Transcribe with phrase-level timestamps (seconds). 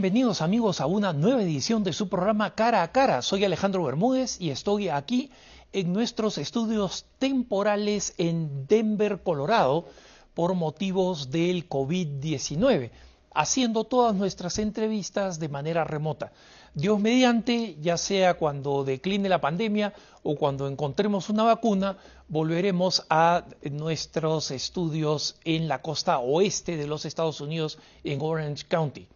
[0.00, 3.20] Bienvenidos amigos a una nueva edición de su programa Cara a Cara.
[3.20, 5.32] Soy Alejandro Bermúdez y estoy aquí
[5.72, 9.86] en nuestros estudios temporales en Denver, Colorado,
[10.34, 12.92] por motivos del COVID-19,
[13.34, 16.30] haciendo todas nuestras entrevistas de manera remota.
[16.74, 21.96] Dios mediante, ya sea cuando decline la pandemia o cuando encontremos una vacuna,
[22.28, 29.08] volveremos a nuestros estudios en la costa oeste de los Estados Unidos, en Orange County.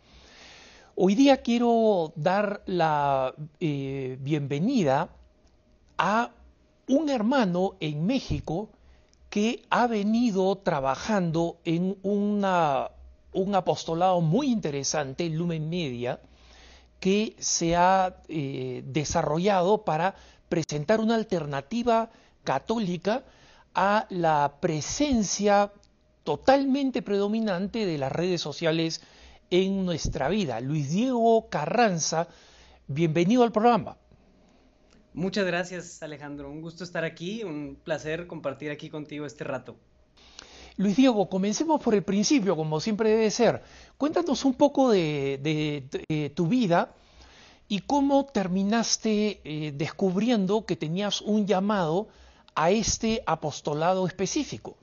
[0.95, 5.09] Hoy día quiero dar la eh, bienvenida
[5.97, 6.31] a
[6.87, 8.69] un hermano en México
[9.31, 12.91] que ha venido trabajando en una,
[13.33, 16.21] un apostolado muy interesante, Lumen Media,
[17.01, 20.15] que se ha eh, desarrollado para
[20.51, 22.11] presentar una alternativa
[22.45, 23.25] católica
[23.75, 25.73] a la presencia
[26.23, 29.01] totalmente predominante de las redes sociales
[29.53, 30.61] en nuestra vida.
[30.61, 32.27] Luis Diego Carranza,
[32.89, 33.99] bienvenido al programa.
[35.13, 39.77] Muchas gracias Alejandro, un gusto estar aquí, un placer compartir aquí contigo este rato.
[40.79, 43.63] Luis Diego, comencemos por el principio, como siempre debe ser.
[43.99, 46.95] Cuéntanos un poco de, tu vida
[47.69, 52.09] y cómo terminaste eh, descubriendo que tenías un llamado
[52.55, 54.79] a este apostolado específico.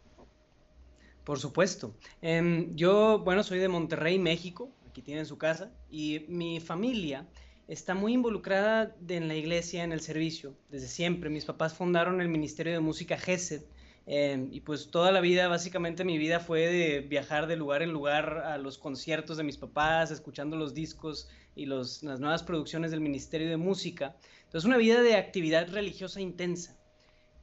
[1.30, 1.94] Por supuesto.
[2.24, 7.28] Em, yo, bueno, soy de Monterrey, México, aquí tienen su casa, y mi familia
[7.68, 11.30] está muy involucrada en la iglesia, en el servicio, desde siempre.
[11.30, 13.62] Mis papás fundaron el Ministerio de Música GESED,
[14.08, 17.92] em, y pues toda la vida, básicamente mi vida fue de viajar de lugar en
[17.92, 23.02] lugar a los conciertos de mis papás, escuchando los discos y las nuevas producciones del
[23.02, 24.16] Ministerio de Música.
[24.46, 26.79] Entonces una vida de actividad religiosa intensa.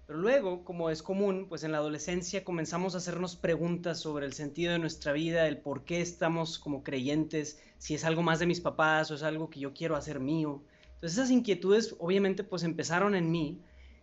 [0.06, 4.34] Pero luego, como es común, pues en la adolescencia comenzamos a hacernos preguntas sobre el
[4.34, 8.46] sentido de nuestra vida, el por qué estamos como creyentes, si es algo más de
[8.46, 10.62] mis papás o es algo que yo quiero hacer mío.
[10.94, 13.60] Entonces esas inquietudes obviamente pues empezaron en mí.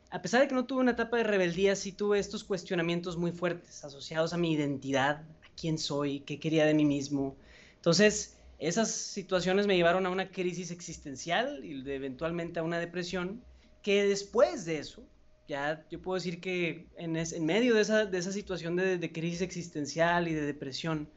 [0.10, 3.32] A pesar de que no tuve una etapa de rebeldía, sí tuve estos cuestionamientos muy
[3.32, 7.38] fuertes asociados a mi identidad, a quién soy, qué quería de mí mismo.
[7.78, 13.42] Entonces, esas situaciones me llevaron a una crisis existencial y eventualmente a una depresión,
[13.82, 15.04] que después de eso,
[15.48, 20.28] ya yo puedo decir que en, en medio de esa, situación de, de, crisis existencial
[20.28, 21.10] y de depresión,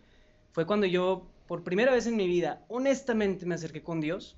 [0.53, 4.37] fue cuando yo, por primera vez en mi vida, honestamente me acerqué con Dios.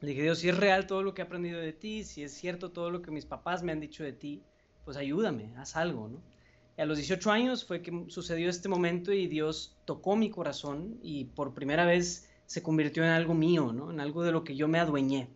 [0.00, 2.32] Le dije, Dios, si es real todo lo que he aprendido de ti, si es
[2.32, 4.42] cierto todo lo que mis papás me han dicho de ti,
[4.84, 6.22] pues ayúdame, haz algo, ¿no?
[6.76, 10.98] Y a los 18 años fue que sucedió este momento y Dios tocó mi corazón
[11.02, 13.90] y por primera vez se convirtió en algo mío, ¿no?
[13.90, 15.28] En algo de lo que yo me adueñé.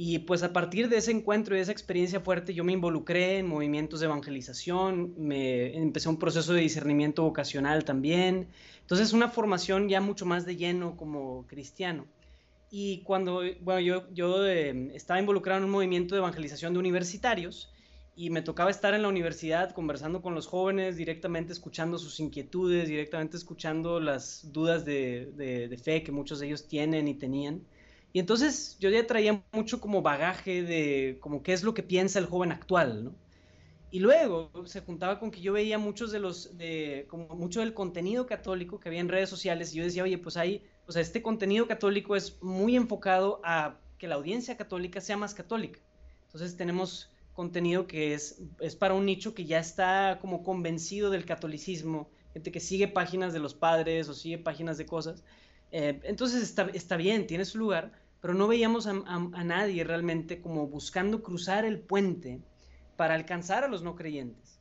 [0.00, 3.38] Y pues a partir de ese encuentro y de esa experiencia fuerte, yo me involucré
[3.38, 8.46] en movimientos de evangelización, me empecé un proceso de discernimiento vocacional también.
[8.80, 12.06] Entonces, una formación ya mucho más de lleno como cristiano.
[12.70, 17.72] Y cuando, bueno, yo, yo eh, estaba involucrado en un movimiento de evangelización de universitarios
[18.14, 22.88] y me tocaba estar en la universidad conversando con los jóvenes, directamente escuchando sus inquietudes,
[22.88, 27.62] directamente escuchando las dudas de, de fe que muchos de ellos tienen y tenían.
[28.12, 32.18] Y entonces yo ya traía mucho como bagaje de como qué es lo que piensa
[32.18, 33.14] el joven actual, ¿no?
[33.90, 37.72] Y luego se juntaba con que yo veía muchos de los, de, como mucho del
[37.72, 41.00] contenido católico que había en redes sociales y yo decía, oye, pues ahí, o sea,
[41.00, 45.80] este contenido católico es muy enfocado a que la audiencia católica sea más católica.
[46.26, 51.24] Entonces tenemos contenido que es, es para un nicho que ya está como convencido del
[51.24, 55.24] catolicismo, gente que sigue páginas de los padres o sigue páginas de cosas.
[55.72, 60.66] Eh, entonces está, está, bien, tiene su lugar, pero no veíamos a, nadie realmente como
[60.66, 62.40] buscando cruzar el puente
[62.96, 64.58] para alcanzar a los no creyentes.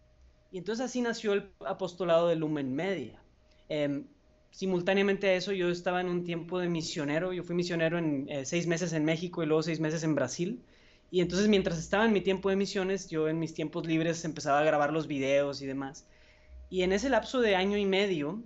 [0.52, 3.22] Y entonces así nació el apostolado de Lumen Media.
[3.70, 4.06] Em,
[4.52, 8.46] simultáneamente a eso yo estaba en un tiempo de misionero, yo fui misionero en eh,
[8.46, 10.64] seis meses en México y luego seis meses en Brasil.
[11.10, 14.60] Y entonces mientras estaba en mi tiempo de misiones, yo en mis tiempos libres empezaba
[14.60, 16.06] a grabar los videos y demás.
[16.70, 18.42] Y en ese lapso de año y medio,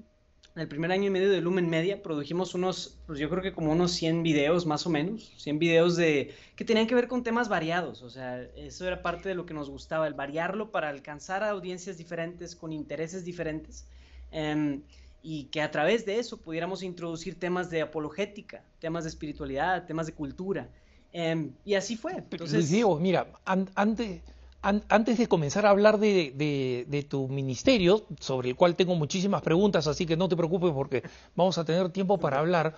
[0.56, 3.54] en el primer año y medio de Lumen Media produjimos unos, pues yo creo que
[3.54, 7.24] como unos 100 videos más o menos, 100 videos de, que tenían que ver con
[7.24, 10.90] temas variados, o sea, eso era parte de lo que nos gustaba, el variarlo para
[10.90, 13.88] alcanzar a audiencias diferentes, con intereses diferentes,
[14.32, 14.82] em,
[15.24, 20.08] y que a través de eso pudiéramos introducir temas de apologética, temas de espiritualidad, temas
[20.08, 20.70] de cultura,
[21.14, 22.14] em, y así fue.
[22.30, 24.22] Entonces, Diego, mira, antes
[24.62, 30.06] antes de comenzar a hablar de, tu ministerio, sobre el cual tengo muchísimas preguntas, así
[30.06, 31.04] que no te preocupes porque
[31.36, 32.76] vamos a tener tiempo para hablar,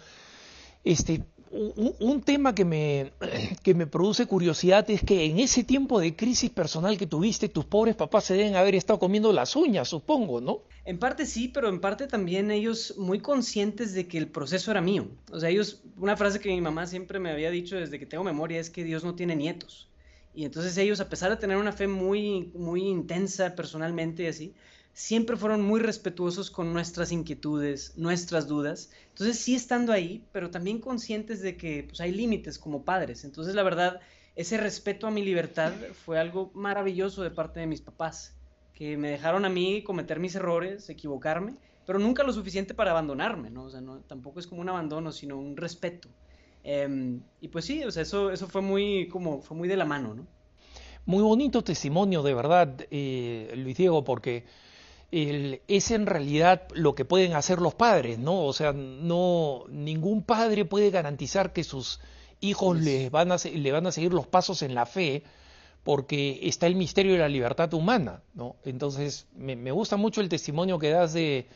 [0.84, 3.12] este, un, tema que me,
[3.64, 7.66] que me produce curiosidad es que en ese tiempo de crisis personal que tuviste, tus
[7.66, 10.62] pobres papás se deben haber estado comiendo las uñas, supongo, ¿no?
[10.86, 14.82] En parte sí, pero en parte también ellos muy conscientes de que el proceso era
[14.82, 15.08] mío.
[15.32, 18.24] O sea, ellos, una frase que mi mamá siempre me había dicho desde que tengo
[18.24, 19.90] memoria es que Dios no tiene nietos.
[20.34, 24.56] Y entonces ellos, a pesar de tener una fe muy, muy intensa personalmente y así,
[24.94, 28.92] siempre fueron muy respetuosos con nuestras inquietudes, nuestras dudas.
[29.10, 33.26] Entonces sí estando ahí, pero también conscientes de que pues, hay límites como padres.
[33.26, 34.00] Entonces la verdad,
[34.36, 35.74] ese respeto a mi libertad
[36.06, 38.36] fue algo maravilloso de parte de mis papás,
[38.74, 43.50] que me dejaron a mí cometer mis errores, equivocarme, pero nunca lo suficiente para abandonarme,
[43.50, 43.66] ¿no?
[43.66, 46.10] O sea, no, tampoco es como un abandono, sino un respeto.
[46.63, 49.86] Em, y pues sí, o sea, eso, eso fue muy, como, fue muy de la
[49.86, 50.27] mano, ¿no?
[51.06, 54.45] Muy bonito testimonio, de verdad, eh, Luis Diego, porque
[55.12, 58.45] es en realidad lo que pueden hacer los padres, ¿no?
[58.45, 62.00] O sea, no ningún padre puede garantizar que sus
[62.39, 65.24] hijos les van a, le van a seguir los pasos en la fe,
[65.83, 68.56] porque está el misterio de la libertad humana, ¿no?
[68.63, 71.48] Entonces, me, gusta mucho el testimonio que das de,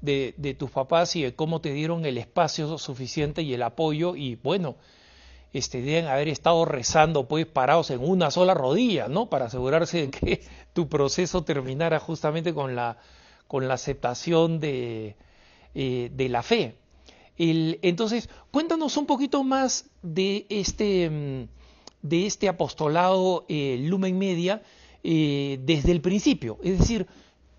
[0.00, 4.36] de, tus papás y de cómo te dieron el espacio suficiente y el apoyo, y
[4.36, 4.76] bueno,
[5.52, 9.30] este, deben haber estado rezando pues parados en una sola rodilla, ¿no?
[9.30, 10.42] Para asegurarse de que
[10.72, 12.98] tu proceso terminara justamente con la,
[13.46, 15.16] con la aceptación de,
[15.74, 16.76] eh, de la fe.
[17.36, 21.48] El, entonces, cuéntanos un poquito más de este, mm,
[22.02, 24.62] de este apostolado eh, Lumen Media
[25.04, 26.58] eh, desde el principio.
[26.62, 27.06] Es decir,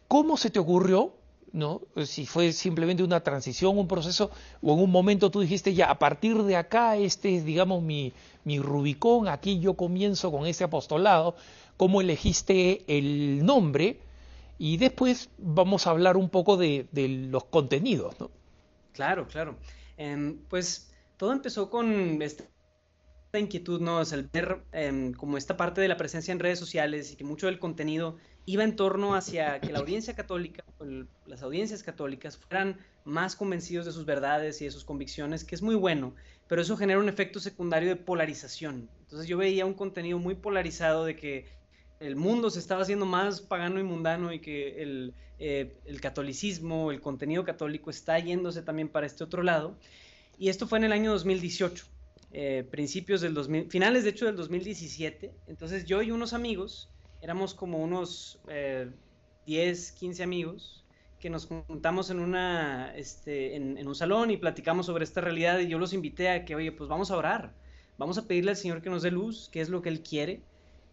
[0.08, 1.14] ¿cómo se te ocurrió?
[1.54, 1.82] ¿No?
[2.06, 4.32] Si fue simplemente una transición, un proceso,
[4.62, 8.14] o en un momento tú dijiste ya, a partir de acá, este es, digamos, mi,
[8.44, 11.36] mi Rubicón, aquí yo comienzo con ese apostolado,
[11.78, 14.00] cómo elegiste el nombre,
[14.58, 16.88] y después vamos a hablar un poco de,
[17.32, 18.30] los contenidos, ¿no?
[18.92, 19.56] Claro, claro.
[19.98, 22.44] Em, pues todo empezó con esta
[23.34, 24.02] inquietud, ¿no?
[24.02, 27.24] Es el ver em, como esta parte de la presencia en redes sociales y que
[27.24, 28.18] mucho del contenido
[28.50, 30.64] iba en torno hacia que la audiencia católica,
[31.28, 35.62] las audiencias católicas fueran más convencidos de sus verdades y de sus convicciones, que es
[35.62, 36.16] muy bueno,
[36.48, 38.90] pero eso genera un efecto secundario de polarización.
[39.02, 41.46] Entonces yo veía un contenido muy polarizado de que
[42.00, 47.02] el mundo se estaba haciendo más pagano y mundano y que el, eh, catolicismo, el
[47.02, 49.78] contenido católico está yéndose también para este otro lado.
[50.40, 51.86] Y esto fue en el año 2018,
[52.32, 55.36] eh, principios del 2000, finales de hecho del 2017.
[55.46, 56.90] Entonces yo y unos amigos
[57.22, 58.40] éramos como unos
[59.46, 60.86] 10, eh, 15 amigos
[61.20, 65.68] que nos juntamos en, una, este, en, un salón y platicamos sobre esta realidad y
[65.68, 67.54] yo los invité a que, oye, pues vamos a orar,
[67.98, 70.42] vamos a pedirle al Señor que nos dé luz, qué es lo que Él quiere,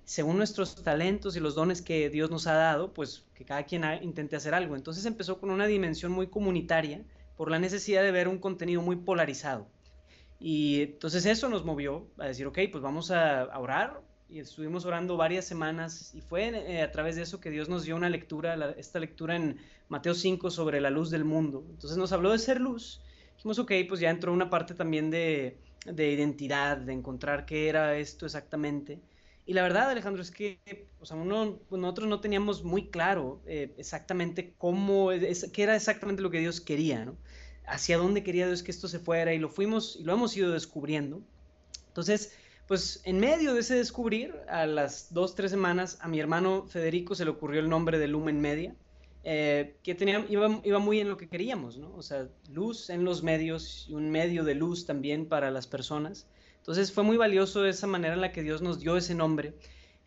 [0.04, 3.84] según nuestros talentos y los dones que Dios nos ha dado, pues que cada quien
[4.02, 4.74] intente hacer algo.
[4.76, 7.02] Entonces empezó con una dimensión muy comunitaria
[7.36, 9.68] por la necesidad de ver un contenido muy polarizado.
[10.38, 14.84] Y entonces eso nos movió a decir, ok, pues vamos a, a orar, y estuvimos
[14.84, 18.08] orando varias semanas y fue eh, a través de eso que Dios nos dio una
[18.08, 19.58] lectura, esta lectura en
[19.88, 21.64] Mateo 5 sobre la luz del mundo.
[21.70, 23.00] Entonces nos habló de ser luz.
[23.36, 27.96] Dijimos, ok, pues ya entró una parte también de, de identidad, de encontrar qué era
[27.96, 29.00] esto exactamente.
[29.46, 30.58] Y la verdad, Alejandro, es que
[31.00, 36.30] o sea, nosotros no teníamos muy claro eh, exactamente cómo, es, qué era exactamente lo
[36.30, 37.12] que Dios quería.
[37.64, 40.50] Hacia dónde quería Dios que esto se fuera y lo fuimos y lo hemos ido
[40.50, 41.22] descubriendo.
[41.88, 46.66] Entonces, pues en medio de ese descubrir, a las dos, tres semanas, a mi hermano
[46.66, 48.74] Federico se le ocurrió el nombre de Lumen Media,
[49.28, 51.92] eh, que tenía, iba, muy en lo que queríamos, ¿no?
[51.96, 56.28] O sea, luz en los medios y un medio de luz también para las personas.
[56.58, 59.54] Entonces fue muy valioso esa manera en la que Dios nos dio ese nombre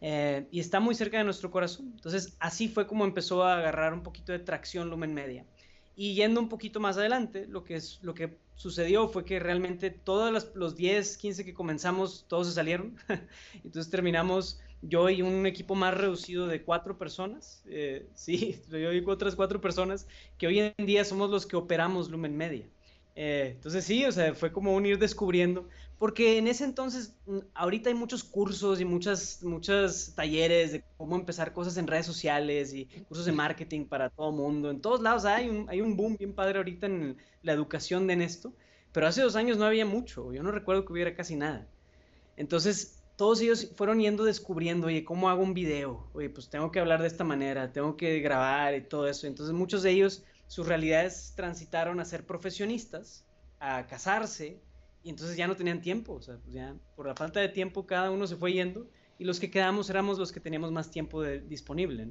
[0.01, 1.91] eh, y está muy cerca de nuestro corazón.
[1.95, 5.45] Entonces así fue como empezó a agarrar un poquito de tracción Lumen Media.
[6.01, 9.89] Y yendo un poquito más adelante, lo que, es, lo que sucedió fue que realmente
[9.89, 12.95] todos los, los 10, 15 que comenzamos, todos se salieron.
[13.65, 17.63] Entonces terminamos yo y un equipo más reducido de cuatro personas.
[17.65, 22.09] Eh, sí, yo y otras cuatro personas que hoy en día somos los que operamos
[22.09, 22.69] Lumen Media.
[23.17, 25.67] Eh, entonces sí, o sea, fue como un ir descubriendo,
[25.99, 31.17] porque en ese entonces, mm, ahorita hay muchos cursos y muchas, muchos talleres de cómo
[31.17, 34.71] empezar cosas en redes sociales y cursos de marketing para todo mundo.
[34.71, 38.21] En todos lados hay un, hay boom bien padre ahorita en la educación de en
[38.21, 38.53] esto,
[38.93, 41.67] pero hace dos años no había mucho, yo no recuerdo que hubiera casi nada.
[42.37, 46.09] Entonces, todos ellos fueron yendo descubriendo, oye, ¿cómo hago un video?
[46.13, 49.27] Oye, pues tengo que hablar de esta manera, tengo que grabar y todo eso.
[49.27, 53.25] Entonces, muchos de ellos sus realidades transitaron a ser profesionistas,
[53.59, 54.61] a casarse,
[55.03, 57.85] y entonces ya no tenían tiempo, o sea, pues ya por la falta de tiempo
[57.85, 58.87] cada uno se fue yendo,
[59.17, 62.07] y los que quedamos éramos los que teníamos más tiempo disponible.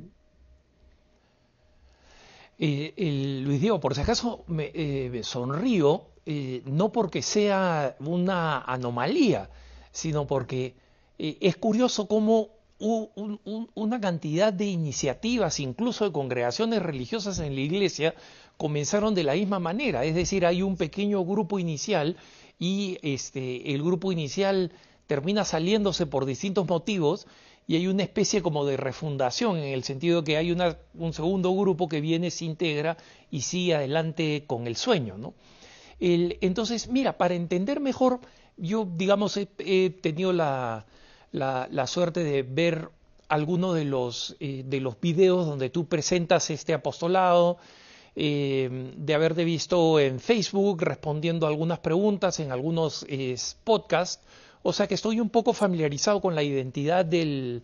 [2.59, 9.49] Eh, Luis Diego, por si acaso me eh, sonrío, eh, no porque sea una anomalía,
[9.93, 10.75] sino porque
[11.19, 18.15] es curioso cómo una cantidad de iniciativas, incluso de congregaciones religiosas en la iglesia,
[18.57, 20.05] comenzaron de la misma manera.
[20.05, 22.17] Es decir, hay un pequeño grupo inicial
[22.59, 24.73] y este, el grupo inicial
[25.07, 27.27] termina saliéndose por distintos motivos
[27.67, 31.55] y hay una especie como de refundación en el sentido que hay una, un segundo
[31.55, 32.97] grupo que viene, se integra
[33.31, 35.19] y sigue adelante con el sueño.
[35.19, 35.35] ¿no?
[36.01, 38.21] Entonces, mira, para entender mejor,
[38.57, 40.87] yo, digamos, he, tenido la,
[41.33, 42.89] la, suerte de ver
[43.29, 47.59] algunos de los, eh, de los videos donde tú presentas este apostolado,
[48.21, 53.07] eh, de haberte visto en Facebook respondiendo algunas preguntas en algunos
[53.63, 54.27] podcasts
[54.63, 57.63] o sea que estoy un poco familiarizado con la identidad del,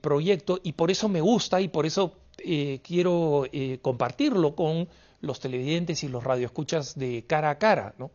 [0.00, 4.88] proyecto y por eso me gusta y por eso eh, quiero eh, compartirlo con
[5.20, 7.94] los televidentes y los radioescuchas de cara a cara.
[7.98, 8.10] ¿no?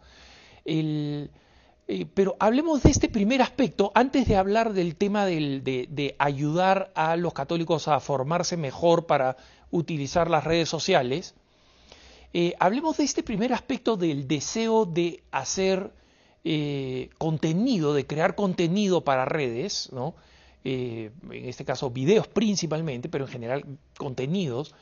[1.87, 7.15] Eh, pero hablemos de este primer aspecto antes de hablar del tema de, ayudar a
[7.15, 9.37] los católicos a formarse mejor para
[9.69, 11.35] utilizar las redes sociales.
[12.59, 15.91] Hablemos de este primer aspecto del deseo de hacer
[16.47, 20.13] eh, contenido, de crear contenido para redes, ¿no?
[20.63, 23.65] Eh, en este caso videos principalmente, pero en general
[23.97, 24.75] contenidos,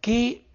[0.00, 0.46] que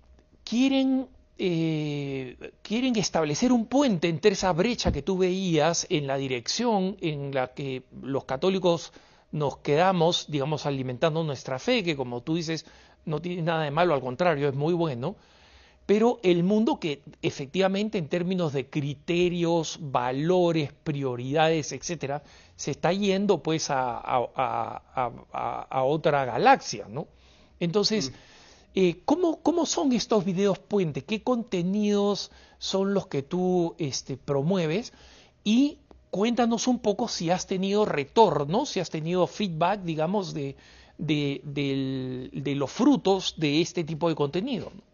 [0.44, 6.98] quieren, eh, quieren establecer un puente entre esa brecha que tú veías en la dirección
[7.00, 8.94] en la que los católicos
[9.32, 12.66] nos quedamos, digamos, alimentando nuestra fe, que como tú dices,
[13.06, 15.18] no tiene nada de malo, al contrario, es muy bueno,
[15.86, 22.24] pero el mundo que efectivamente en términos de criterios, valores, prioridades, etcétera,
[22.56, 24.30] se está yendo pues a,
[25.86, 27.08] otra galaxia, ¿no?
[27.60, 28.14] Entonces, mm.
[28.76, 31.04] eh, ¿cómo, ¿cómo, son estos videos puente?
[31.04, 34.94] ¿Qué contenidos son los que tú este, promueves?
[35.44, 35.80] Y
[36.12, 40.56] cuéntanos un poco si has tenido retorno, si has tenido feedback, digamos, de,
[40.98, 41.42] de,
[42.32, 44.72] de los frutos de este tipo de contenido.
[44.74, 44.93] ¿no?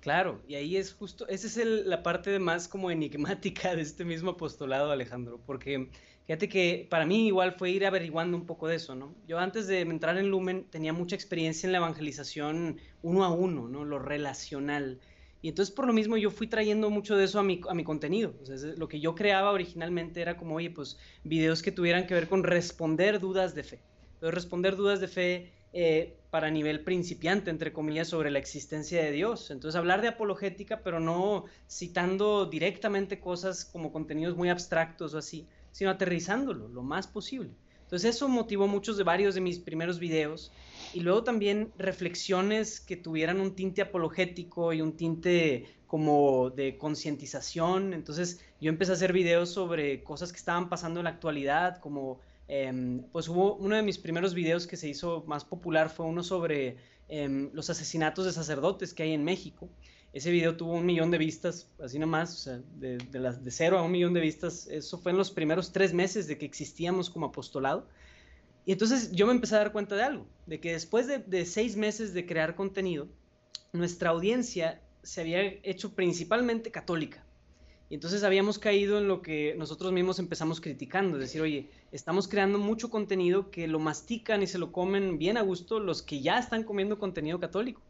[0.00, 4.30] Claro, y ahí es justo, esa es la parte más como enigmática de este mismo
[4.30, 5.90] apostolado, Alejandro, porque
[6.26, 9.14] fíjate que para mí igual fue ir averiguando un poco de eso, ¿no?
[9.26, 13.68] Yo antes de entrar en Lumen tenía mucha experiencia en la evangelización uno a uno,
[13.68, 13.84] ¿no?
[13.84, 15.00] Lo relacional.
[15.42, 17.84] Y entonces por lo mismo yo fui trayendo mucho de eso a mi, a mi
[17.84, 18.38] contenido.
[18.40, 22.14] O sea, lo que yo creaba originalmente era como, oye, pues videos que tuvieran que
[22.14, 23.84] ver con responder dudas de fe.
[24.18, 29.10] Pero responder dudas de fe eh, para nivel principiante, entre comillas, sobre la existencia de
[29.10, 29.50] Dios.
[29.50, 35.48] Entonces, hablar de apologética, pero no citando directamente cosas como contenidos muy abstractos o así,
[35.72, 37.50] sino aterrizándolo lo más posible.
[37.82, 40.52] Entonces, eso motivó muchos de varios de mis primeros videos.
[40.94, 47.92] Y luego también reflexiones que tuvieran un tinte apologético y un tinte como de concientización.
[47.92, 52.20] Entonces, yo empecé a hacer videos sobre cosas que estaban pasando en la actualidad, como
[52.52, 56.24] Em, pues hubo uno de mis primeros videos que se hizo más popular fue uno
[56.24, 59.68] sobre em, los asesinatos de sacerdotes que hay en México.
[60.12, 63.82] Ese video tuvo un millón de vistas, así nomás, sea, de, las, de cero a
[63.82, 64.66] un millón de vistas.
[64.66, 67.86] Eso fue en los primeros tres meses de que existíamos como apostolado.
[68.66, 71.46] Y entonces yo me empecé a dar cuenta de algo, de que después de, de
[71.46, 73.06] seis meses de crear contenido,
[73.72, 77.24] nuestra audiencia se había hecho principalmente católica.
[77.90, 82.28] Y entonces habíamos caído en lo que nosotros mismos empezamos criticando, es decir, oye, estamos
[82.28, 86.22] creando mucho contenido que lo mastican y se lo comen bien a gusto los que
[86.22, 87.82] ya están comiendo contenido católico.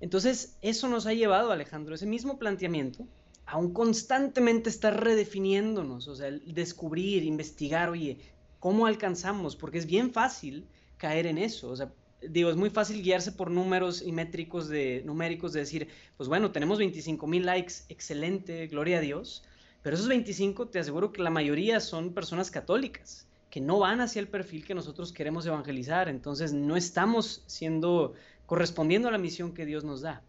[0.00, 3.04] Entonces, eso nos ha llevado, Alejandro, ese mismo planteamiento,
[3.46, 8.18] a un constantemente estar redefiniéndonos, o sea, descubrir, investigar, oye,
[8.60, 9.56] ¿cómo alcanzamos?
[9.56, 10.68] Porque es bien fácil
[10.98, 11.92] caer en eso, o sea,
[12.22, 16.52] digo, es muy fácil guiarse por números y métricos de, numéricos de decir, pues bueno,
[16.52, 19.44] tenemos 25 mil likes, excelente, gloria a Dios,
[19.82, 24.20] pero esos 25 te aseguro que la mayoría son personas católicas, que no van hacia
[24.20, 28.14] el perfil que nosotros queremos evangelizar, entonces no estamos siendo,
[28.46, 30.22] correspondiendo a la misión que Dios nos da.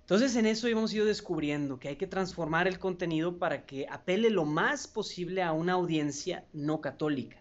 [0.00, 4.28] Entonces en eso hemos ido descubriendo que hay que transformar el contenido para que apele
[4.28, 7.38] lo más posible a una audiencia no católica.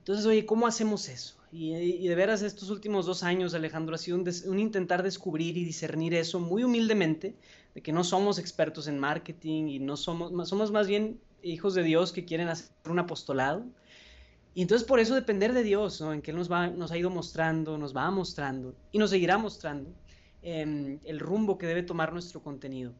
[0.00, 1.36] Entonces, oye, ¿cómo hacemos eso?
[1.58, 6.12] Y, de veras estos últimos dos años, Alejandro, ha sido un, intentar descubrir y discernir
[6.12, 7.34] eso muy humildemente,
[7.74, 11.82] de que no somos expertos en marketing y no somos, somos más bien hijos de
[11.82, 13.64] Dios que quieren hacer un apostolado.
[14.54, 16.02] Y entonces por eso depender de Dios.
[16.02, 19.38] En que Él nos, va, nos ha ido mostrando, nos va mostrando y nos seguirá
[19.38, 19.90] mostrando
[20.42, 22.92] em, el rumbo que debe tomar nuestro contenido.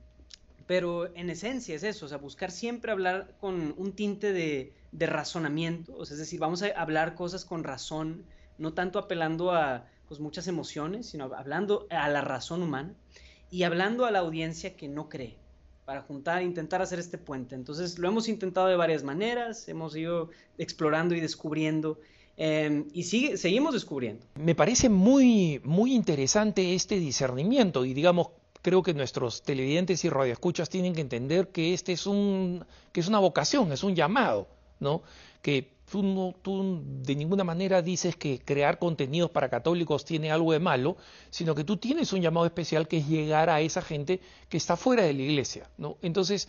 [0.67, 5.07] Pero en esencia es eso, o sea, buscar siempre hablar con un tinte de, de
[5.07, 8.25] razonamiento, o sea, es decir, vamos a hablar cosas con razón,
[8.59, 12.95] no tanto apelando a pues muchas emociones, sino hablando a la razón humana
[13.51, 15.37] y hablando a la audiencia que no cree
[15.85, 17.55] para juntar, intentar hacer este puente.
[17.55, 22.01] Entonces lo hemos intentado de varias maneras, hemos ido explorando y descubriendo
[22.37, 24.27] em, y sigue, seguimos descubriendo.
[24.35, 28.31] Me parece muy, muy interesante este discernimiento y digamos,
[28.63, 33.07] creo que nuestros televidentes y radioescuchas tienen que entender que este es un, que es
[33.07, 34.49] una vocación, es un llamado,
[34.81, 35.03] ¿no?
[35.41, 40.53] Que tú, no, tú de ninguna manera dices que crear contenidos para católicos tiene algo
[40.53, 40.97] de malo,
[41.31, 44.77] sino que tú tienes un llamado especial que es llegar a esa gente que está
[44.77, 45.97] fuera de la iglesia, ¿no?
[46.03, 46.49] Entonces,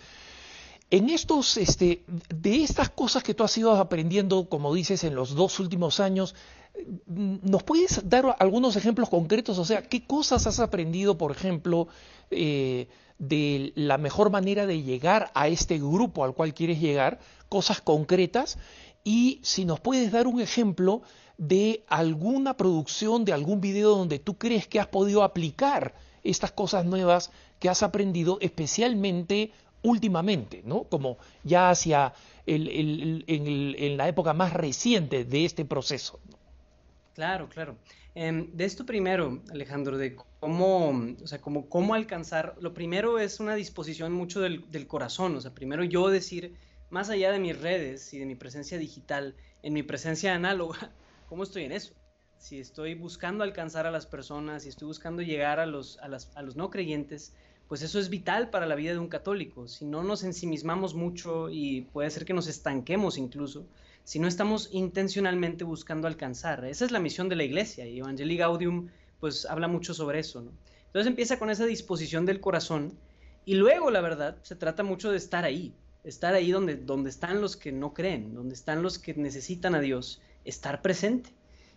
[0.89, 2.03] en estos, este,
[2.33, 6.33] de estas cosas que tú has ido aprendiendo, como dices, en los dos últimos años,
[7.07, 9.57] ¿nos puedes dar algunos ejemplos concretos?
[9.59, 11.87] O sea, ¿qué cosas has aprendido, por ejemplo,
[12.31, 12.87] eh,
[13.19, 17.19] de la mejor manera de llegar a este grupo al cual quieres llegar?
[17.49, 18.57] Cosas concretas
[19.07, 21.01] y si nos puedes dar un ejemplo
[21.37, 25.95] de alguna producción, de algún video donde tú crees que has podido aplicar
[26.25, 30.83] estas cosas nuevas que has aprendido especialmente últimamente, ¿no?
[30.83, 32.11] Como ya hacia
[32.45, 36.19] el, en, la época más reciente de este proceso.
[37.15, 37.77] Claro, claro.
[38.13, 40.89] Em, de esto primero, Alejandro, de cómo,
[41.23, 45.39] o sea, cómo, cómo alcanzar, lo primero es una disposición mucho del, del corazón, o
[45.39, 46.57] sea, primero yo decir,
[46.89, 50.91] más allá de mis redes y de mi presencia digital, en mi presencia análoga,
[51.29, 51.93] ¿cómo estoy en eso?
[52.37, 56.29] Si estoy buscando alcanzar a las personas, si estoy buscando llegar a los, a, las,
[56.35, 57.33] a los no creyentes,
[57.67, 59.67] pues eso es vital para la vida de un católico.
[59.67, 63.67] Si no nos ensimismamos mucho y puede ser que nos estanquemos incluso,
[64.03, 66.63] si no estamos intencionalmente buscando alcanzar.
[66.63, 68.87] Esa es la misión de la iglesia y Evangelii Gaudium
[69.19, 70.41] pues habla mucho sobre eso.
[70.41, 70.51] ¿no?
[70.85, 72.97] Entonces empieza con esa disposición del corazón
[73.45, 75.73] y luego, la verdad, se trata mucho de estar ahí,
[76.09, 79.81] estar ahí donde, donde están los que no creen, donde están los que necesitan a
[79.81, 81.31] Dios, estar presente.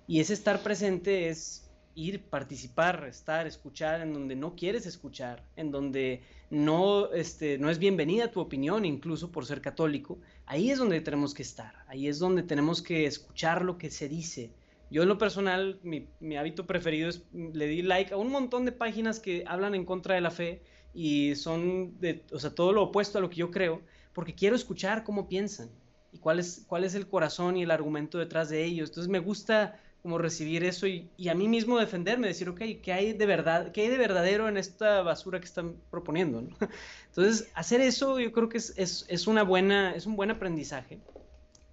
[0.07, 5.71] Y ese estar presente es ir, participar, estar, escuchar en donde no quieres escuchar, en
[5.71, 11.01] donde no, este, no es bienvenida tu opinión, incluso por ser católico, ahí es donde
[11.01, 14.53] tenemos que estar, ahí es donde tenemos que escuchar lo que se dice.
[14.91, 18.65] Yo en lo personal, mi, mi hábito preferido es, le di like a un montón
[18.65, 20.63] de páginas que hablan en contra de la fe
[20.93, 24.57] y son, de, o sea, todo lo opuesto a lo que yo creo, porque quiero
[24.57, 25.71] escuchar cómo piensan
[26.13, 28.91] y cuál es, cuál es el corazón y el argumento detrás de ellos.
[28.91, 33.13] Entonces me gusta como recibir eso y, a mí mismo defenderme, decir, ok, ¿qué hay
[33.13, 36.41] de verdad, qué hay de verdadero en esta basura que están proponiendo?
[37.09, 40.99] Entonces, hacer eso yo creo que es, es, es, una buena, es un buen aprendizaje,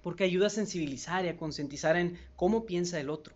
[0.03, 3.33] porque ayuda a sensibilizar y a concientizar en cómo piensa el otro,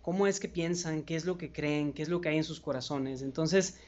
[0.00, 2.44] cómo es que piensan, qué es lo que creen, qué es lo que hay en
[2.44, 3.20] sus corazones.
[3.20, 3.78] Entonces,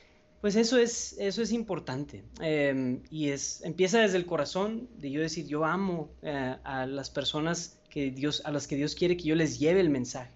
[0.47, 2.23] pues eso es, eso es importante.
[2.39, 7.11] Em, y es, empieza desde el corazón, de yo decir, yo amo eh, a las
[7.11, 10.31] personas que Dios, a las que Dios quiere que yo les lleve el mensaje.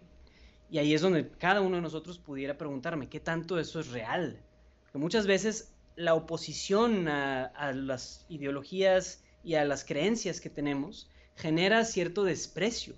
[0.68, 4.36] Y ahí es donde cada uno de nosotros pudiera preguntarme, ¿qué tanto eso es real?
[4.82, 11.08] Porque muchas veces la oposición a, a las ideologías y a las creencias que tenemos
[11.36, 12.96] genera cierto desprecio,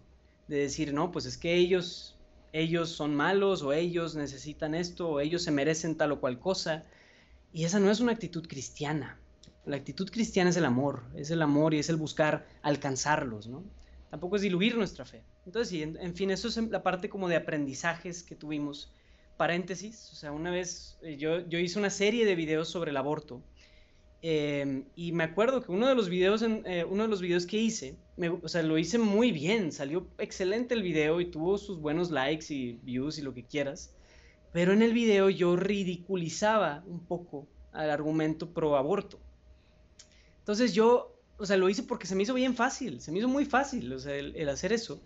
[0.48, 2.16] de decir, no, pues es que ellos
[2.54, 6.84] ellos son malos o ellos necesitan esto o ellos se merecen tal o cual cosa.
[7.52, 9.18] Y esa no es una actitud cristiana.
[9.64, 13.62] La actitud cristiana es el amor, es el amor y es el buscar alcanzarlos, ¿no?
[14.10, 15.22] Tampoco es diluir nuestra fe.
[15.46, 18.92] Entonces, sí, en, fin, eso es la parte como de aprendizajes que tuvimos.
[19.36, 22.96] Paréntesis, o sea, una vez eh, yo, yo hice una serie de videos sobre el
[22.96, 23.42] aborto
[24.24, 27.44] Em, y me acuerdo que uno de los videos, en, eh, uno de los videos
[27.44, 27.96] que hice,
[28.42, 32.54] o sea, lo hice muy bien, salió excelente el video y tuvo sus buenos likes
[32.54, 33.92] y views y lo que quieras.
[34.52, 39.18] Pero en el video yo ridiculizaba un poco al argumento pro aborto.
[40.40, 43.28] Entonces yo, o sea, lo hice porque se me hizo bien fácil, se me hizo
[43.28, 45.00] muy fácil, el, hacer eso.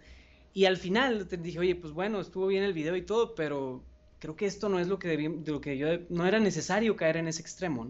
[0.52, 3.84] Y al final te dije, oye, pues bueno, estuvo bien el video y todo, pero
[4.18, 7.18] creo que esto no es lo que, de lo que yo, no era necesario caer
[7.18, 7.88] en ese extremo.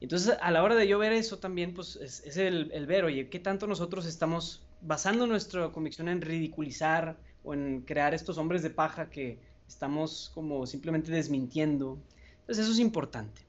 [0.00, 3.28] Entonces, a la hora de yo ver eso también, pues es, el, el, ver, oye,
[3.28, 8.70] ¿qué tanto nosotros estamos basando nuestra convicción en ridiculizar o en crear estos hombres de
[8.70, 9.38] paja que
[9.70, 11.98] estamos como simplemente desmintiendo?
[12.40, 13.42] Entonces, eso es importante.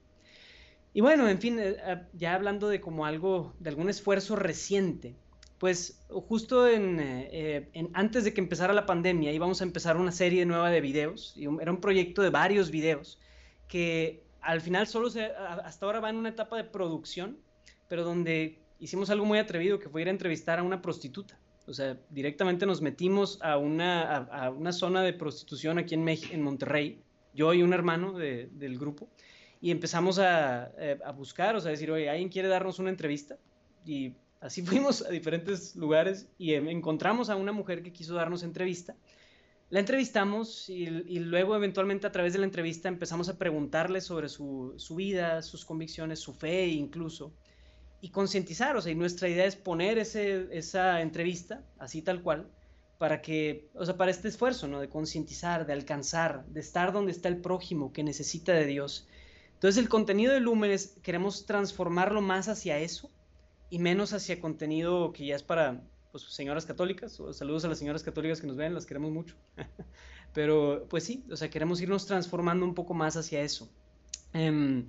[0.94, 5.14] Y bueno, en fin, eh, eh, ya hablando de como algo, de algún esfuerzo reciente,
[5.58, 10.12] pues justo en, eh, en, antes de que empezara la pandemia íbamos a empezar una
[10.12, 13.18] serie nueva de videos, y era un proyecto de varios videos
[13.68, 17.38] que al final solo se, hasta ahora va en una etapa de producción,
[17.88, 21.38] pero donde hicimos algo muy atrevido que fue ir a entrevistar a una prostituta.
[21.66, 26.42] O sea, directamente nos metimos a una, a, una zona de prostitución aquí en, en
[26.42, 27.02] Monterrey,
[27.34, 29.08] yo y un hermano del grupo,
[29.60, 33.38] y empezamos a, eh, a, buscar, o sea, decir, oye, ¿alguien quiere darnos una entrevista?
[33.86, 38.96] Y así fuimos a diferentes lugares y encontramos a una mujer que quiso darnos entrevista
[39.72, 40.84] la entrevistamos y,
[41.18, 45.64] luego eventualmente a través de la entrevista empezamos a preguntarle sobre su, su vida, sus
[45.64, 47.32] convicciones, su fe incluso,
[48.02, 52.48] y concientizar, o sea, y nuestra idea es poner ese, esa entrevista así tal cual,
[52.98, 54.80] para que, o sea, para este esfuerzo, ¿no?
[54.80, 59.06] De concientizar, de alcanzar, de estar donde está el prójimo que necesita de Dios.
[59.54, 63.08] Entonces el contenido de Lúmenes queremos transformarlo más hacia eso
[63.70, 67.22] y menos hacia contenido que ya es para pues, señoras católicas.
[67.30, 69.36] Saludos a las señoras católicas que nos ven, las queremos mucho.
[70.34, 73.70] Pero pues sí, o sea, queremos irnos transformando un poco más hacia eso.
[74.32, 74.88] Em,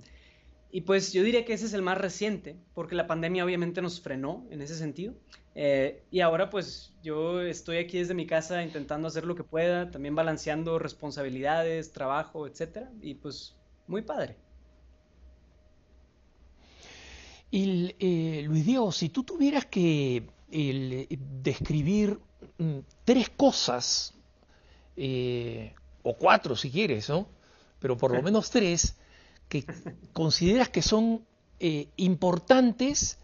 [0.74, 4.00] y pues yo diría que ese es el más reciente, porque la pandemia obviamente nos
[4.00, 5.14] frenó en ese sentido.
[5.54, 9.92] Eh, y ahora pues yo estoy aquí desde mi casa intentando hacer lo que pueda,
[9.92, 13.54] también balanceando responsabilidades, trabajo, etcétera, y pues
[13.86, 14.36] muy padre.
[17.52, 22.18] Y eh, Luis Diego, si tú tuvieras que describir
[22.58, 24.12] mm, tres cosas,
[24.96, 27.28] eh, o cuatro si quieres, ¿no?
[27.78, 28.96] Pero por lo menos tres,
[29.62, 29.66] que
[30.12, 31.24] consideras que son
[31.96, 33.18] importantes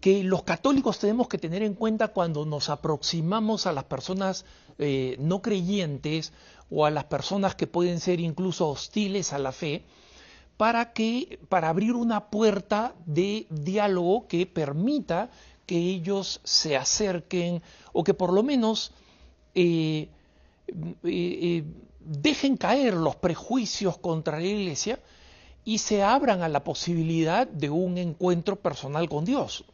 [0.00, 4.44] que los católicos tenemos que tener en cuenta cuando nos aproximamos a las personas
[4.78, 6.32] eh, no creyentes
[6.70, 9.84] o a las personas que pueden ser incluso hostiles a la fe,
[10.56, 15.30] para que para abrir una puerta de diálogo que permita
[15.66, 18.92] que ellos se acerquen o que por lo menos
[19.54, 20.08] eh,
[21.04, 21.64] eh,
[22.00, 24.98] dejen caer los prejuicios contra la iglesia
[25.68, 29.66] y se abran a la posibilidad de un encuentro personal con Dios.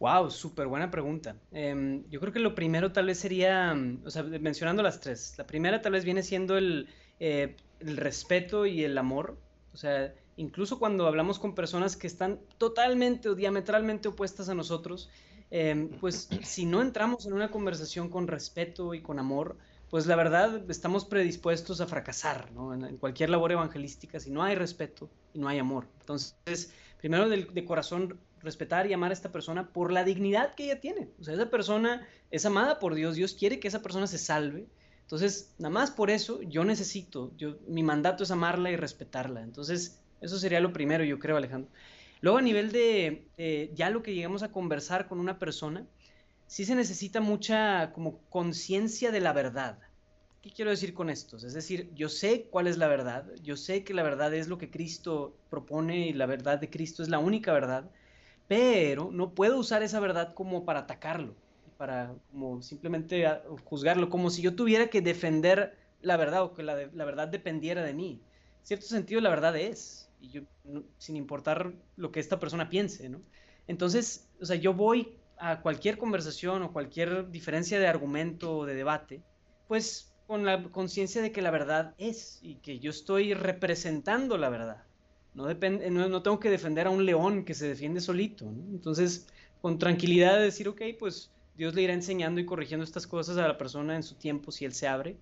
[0.00, 1.36] Wow, súper buena pregunta.
[1.52, 5.34] Em, yo creo que lo primero tal vez sería, mm, o sea, mencionando las tres.
[5.36, 6.88] La primera tal vez viene siendo el,
[7.20, 9.36] eh, el respeto y el amor.
[9.74, 15.10] O sea, incluso cuando hablamos con personas que están totalmente o diametralmente opuestas a nosotros,
[15.50, 19.58] em, pues si no entramos en una conversación con respeto y con amor,
[19.96, 25.08] pues la verdad estamos predispuestos a fracasar en, cualquier labor evangelística si no hay respeto
[25.32, 25.88] y no hay amor.
[26.00, 30.80] Entonces, primero de corazón respetar y amar a esta persona por la dignidad que ella
[30.80, 31.08] tiene.
[31.18, 34.66] O sea, esa persona es amada por Dios, Dios quiere que esa persona se salve.
[35.00, 39.40] Entonces, nada más por eso yo necesito, yo, mi mandato es amarla y respetarla.
[39.40, 41.70] Entonces, eso sería lo primero, yo creo, Alejandro.
[42.20, 45.86] Luego, a nivel de ya lo que llegamos a conversar con una persona,
[46.46, 49.78] sí se necesita mucha como conciencia de la verdad.
[50.42, 51.36] ¿Qué quiero decir con esto?
[51.36, 54.58] Es decir, yo sé cuál es la verdad, yo sé que la verdad es lo
[54.58, 57.90] que Cristo propone y la verdad de Cristo es la única verdad,
[58.48, 61.34] pero no puedo usar esa verdad como para atacarlo,
[61.76, 63.26] para como simplemente
[63.64, 67.94] juzgarlo, como si yo tuviera que defender la verdad o que la, verdad dependiera de
[67.94, 68.22] mí.
[68.60, 70.42] En cierto sentido, la verdad es, y yo,
[70.98, 73.20] sin importar lo que esta persona piense, ¿no?
[73.66, 78.74] Entonces, o sea, yo voy a cualquier conversación o cualquier diferencia de argumento o de
[78.74, 79.22] debate,
[79.66, 84.48] pues con la conciencia de que la verdad es y que yo estoy representando la
[84.48, 84.82] verdad.
[85.34, 88.46] No, depende, no, tengo que defender a un león que se defiende solito.
[88.46, 89.28] Entonces,
[89.60, 93.58] con tranquilidad decir, ok, pues Dios le irá enseñando y corrigiendo estas cosas a la
[93.58, 95.16] persona en su tiempo si él se abre.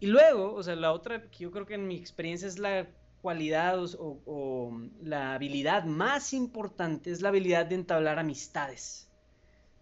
[0.00, 2.88] Y luego, o sea, la otra que yo creo que en mi experiencia es la
[3.20, 9.08] cualidad o, o la habilidad más importante, es la habilidad de entablar amistades.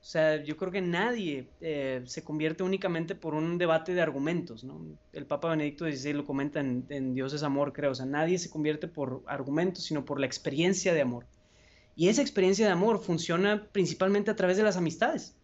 [0.01, 4.65] O sea, yo creo que nadie eh, se convierte únicamente por un debate de argumentos,
[4.65, 4.81] ¿no?
[5.13, 7.91] El Papa Benedicto XVI lo comenta en, Dios es amor, creo.
[7.91, 11.27] O sea, nadie se convierte por argumentos, sino por la experiencia de amor.
[11.97, 15.37] Y esa experiencia de amor funciona principalmente a través de las amistades.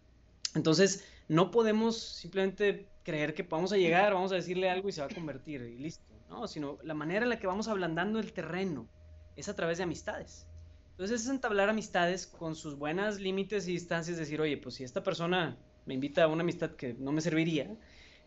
[0.55, 5.01] Entonces, no podemos simplemente creer que vamos a llegar, vamos a decirle algo y se
[5.01, 6.47] va a convertir y listo, ¿no?
[6.47, 8.87] Sino la manera en la que vamos ablandando el terreno
[9.35, 10.47] es a través de amistades.
[10.97, 15.03] Entonces es entablar amistades con sus buenas límites y distancias, decir, oye, pues si esta
[15.03, 15.55] persona
[15.85, 17.69] me invita a una amistad que no me serviría,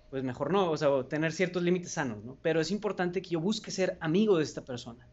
[0.09, 2.39] pues mejor no, o sea, tener ciertos límites sanos, ¿no?
[2.43, 5.05] Pero es importante que yo busque ser amigo de esta persona.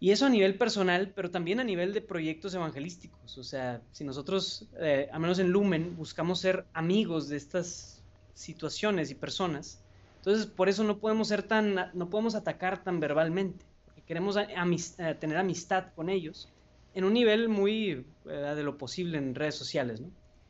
[0.00, 3.38] Y eso a nivel personal, pero también a nivel de proyectos evangelísticos.
[3.38, 8.02] O sea, si nosotros, eh, al menos en Lumen, buscamos ser amigos de estas
[8.34, 9.82] situaciones y personas,
[10.18, 13.64] entonces por eso no podemos ser tan, no podemos atacar tan verbalmente,
[14.06, 16.52] queremos eh, tener amistad con ellos
[16.96, 20.02] en un nivel muy de lo posible en redes sociales.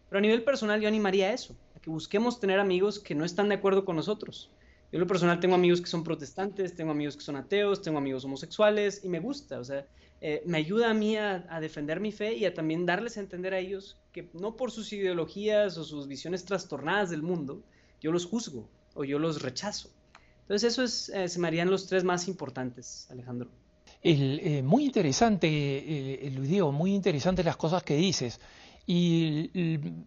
[0.09, 3.25] Pero a nivel personal yo animaría a eso, a que busquemos tener amigos que no
[3.25, 4.51] están de acuerdo con nosotros.
[4.93, 8.25] Yo lo personal tengo amigos que son protestantes, tengo amigos que son ateos, tengo amigos
[8.25, 9.85] homosexuales y me gusta, o sea,
[10.21, 13.53] eh, me ayuda a mí a, defender mi fe y a también darles a entender
[13.53, 17.61] a ellos que no por sus ideologías o sus visiones trastornadas del mundo,
[18.01, 19.91] yo los juzgo o yo los rechazo.
[20.43, 23.51] Entonces eso es, eh, se me harían los tres más importantes, Alejandro.
[24.09, 28.41] Eh, muy interesante, eh, Luis Diego, muy interesante las cosas que dices.
[28.87, 29.51] Y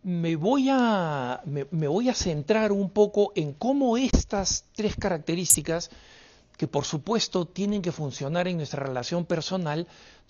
[0.04, 5.92] me voy, a, me, voy a centrar un poco en cómo estas tres características,
[6.56, 9.86] que por supuesto tienen que funcionar en nuestra relación personal,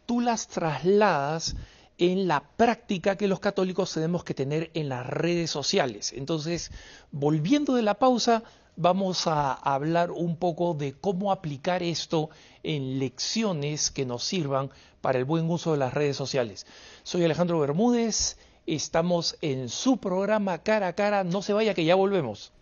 [0.07, 1.55] tú las trasladas
[1.99, 6.11] en la práctica que los católicos tenemos que tener en las redes sociales.
[6.13, 6.71] Entonces,
[7.11, 8.41] volviendo de la pausa,
[8.79, 12.29] vamos a hablar un poco de cómo aplicar esto
[12.63, 16.65] en lecciones que nos sirvan para el buen uso de las redes sociales.
[17.03, 21.95] Soy Alejandro Bermúdez, estamos en su programa Cara a Cara, no se vaya que ya
[21.95, 22.53] volvemos.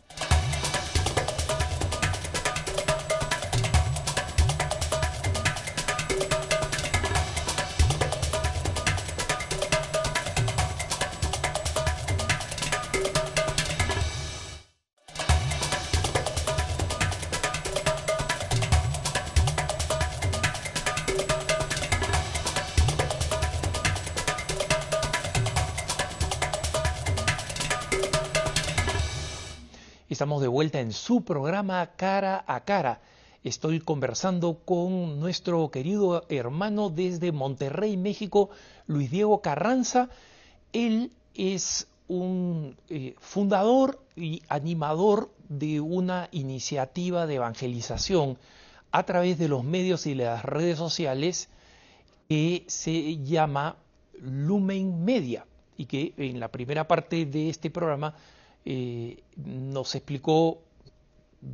[31.07, 32.99] Su programa Cara a Cara.
[33.41, 38.49] Estoy conversando con nuestro querido hermano desde Monterrey, México,
[38.87, 40.09] Luis Diego Carranza.
[40.73, 48.37] Él es un eh, fundador y animador de una iniciativa de evangelización
[48.91, 51.47] a través de los medios y las redes sociales
[52.27, 53.77] que se llama
[54.19, 55.45] Lumen Media
[55.77, 58.13] y que en la primera parte de este programa
[58.65, 60.66] eh, nos explicó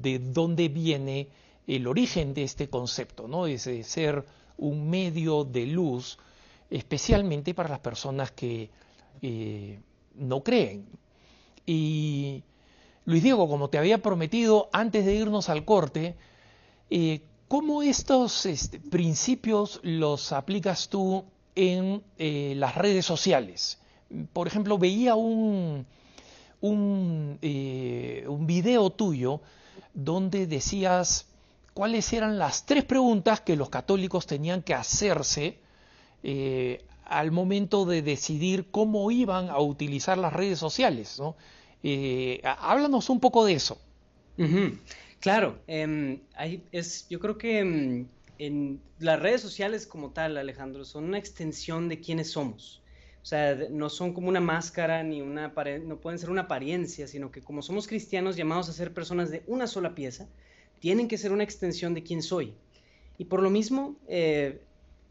[0.02, 1.30] de dónde viene
[1.68, 3.48] el origen de este concepto, ¿no?
[3.48, 4.26] Es de ser
[4.58, 6.18] un medio de luz,
[6.70, 8.70] especialmente para las personas que
[9.22, 9.80] eh,
[10.16, 10.86] no creen.
[11.66, 12.44] Y
[13.06, 16.16] Luis Diego, como te había prometido antes de irnos al corte,
[16.90, 21.26] eh, ¿cómo estos este, principios los aplicas tú
[21.56, 23.80] en las redes sociales?
[24.34, 25.86] Por ejemplo, veía un,
[26.64, 29.42] un, eh, un video tuyo
[29.94, 31.28] donde decías
[31.74, 35.58] cuáles eran las tres preguntas que los católicos tenían que hacerse
[36.24, 41.20] eh, al momento de decidir cómo iban a utilizar las redes sociales.
[41.20, 41.36] ¿no?
[41.84, 43.78] Eh, háblanos un poco de eso.
[45.20, 46.20] Claro, em,
[46.72, 48.08] es, yo creo que em,
[48.40, 52.83] en las redes sociales como tal, Alejandro, son una extensión de quiénes somos.
[53.24, 55.54] O sea, no son como una máscara ni una
[55.86, 59.44] no pueden ser una apariencia, sino que como somos cristianos llamados a ser personas de
[59.48, 60.28] una sola pieza,
[60.80, 62.54] tienen que ser una extensión de quién soy.
[63.18, 64.62] Y por lo mismo, eh,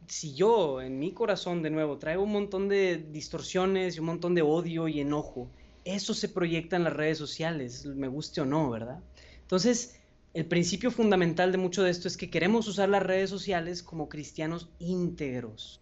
[0.09, 4.35] si yo en mi corazón de nuevo traigo un montón de distorsiones y un montón
[4.35, 5.49] de odio y enojo,
[5.87, 9.01] eso se proyecta en las redes sociales, me guste o no, ¿verdad?
[9.41, 9.99] Entonces,
[10.35, 14.11] el principio fundamental de mucho de esto es que queremos usar las redes sociales como
[14.11, 15.81] cristianos íntegros.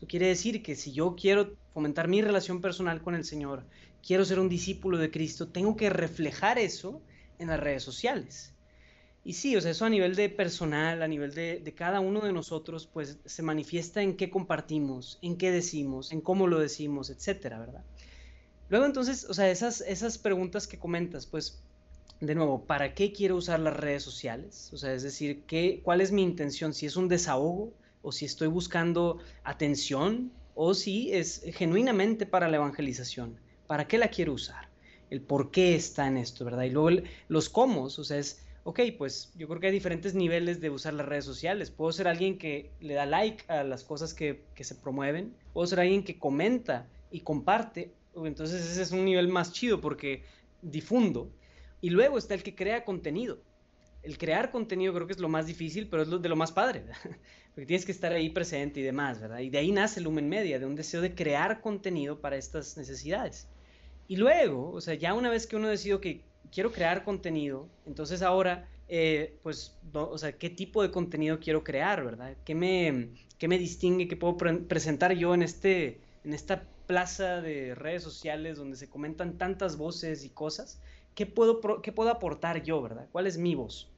[0.00, 3.64] Eso quiere decir que si yo quiero fomentar mi relación personal con el Señor,
[4.02, 7.02] quiero ser un discípulo de Cristo, tengo que reflejar eso
[7.38, 8.54] en las redes sociales.
[9.24, 12.32] Y sí, o sea, eso a nivel de personal, a nivel de, cada uno de
[12.32, 17.58] nosotros, pues se manifiesta en qué compartimos, en qué decimos, en cómo lo decimos, etcétera,
[17.58, 17.84] ¿verdad?
[18.70, 21.62] Luego entonces, o sea, esas, esas preguntas que comentas, pues,
[22.20, 24.70] de nuevo, ¿para qué quiero usar las redes sociales?
[24.72, 26.72] O sea, es decir, ¿qué, ¿cuál es mi intención?
[26.72, 32.56] Si es un desahogo, o si estoy buscando atención o si es genuinamente para la
[32.56, 33.38] evangelización.
[33.66, 34.68] ¿Para qué la quiero usar?
[35.10, 36.64] El por qué está en esto, ¿verdad?
[36.64, 40.60] Y luego los cómo, o sea, es, ok, pues yo creo que hay diferentes niveles
[40.60, 41.70] de usar las redes sociales.
[41.70, 45.66] Puedo ser alguien que le da like a las cosas que, que se promueven, puedo
[45.66, 50.24] ser alguien que comenta y comparte, entonces ese es un nivel más chido porque
[50.62, 51.30] difundo.
[51.80, 53.40] Y luego está el que crea contenido.
[54.02, 56.52] El crear contenido creo que es lo más difícil, pero es lo de lo más
[56.52, 56.84] padre.
[57.66, 59.40] tienes que estar ahí presente y demás, ¿verdad?
[59.40, 63.48] Y de ahí nace Lumen Media, de un deseo de crear contenido para estas necesidades.
[64.08, 68.22] Y luego, o sea, ya una vez que uno decidió que quiero crear contenido, entonces
[68.22, 72.36] ahora, eh, pues, o sea, ¿qué tipo de contenido quiero crear, verdad?
[72.44, 77.74] ¿Qué me, qué me distingue, qué puedo presentar yo en, este, en esta plaza de
[77.74, 80.80] redes sociales donde se comentan tantas voces y cosas?
[81.14, 83.08] ¿Qué puedo, qué puedo aportar yo, verdad?
[83.12, 83.88] ¿Cuál es mi voz?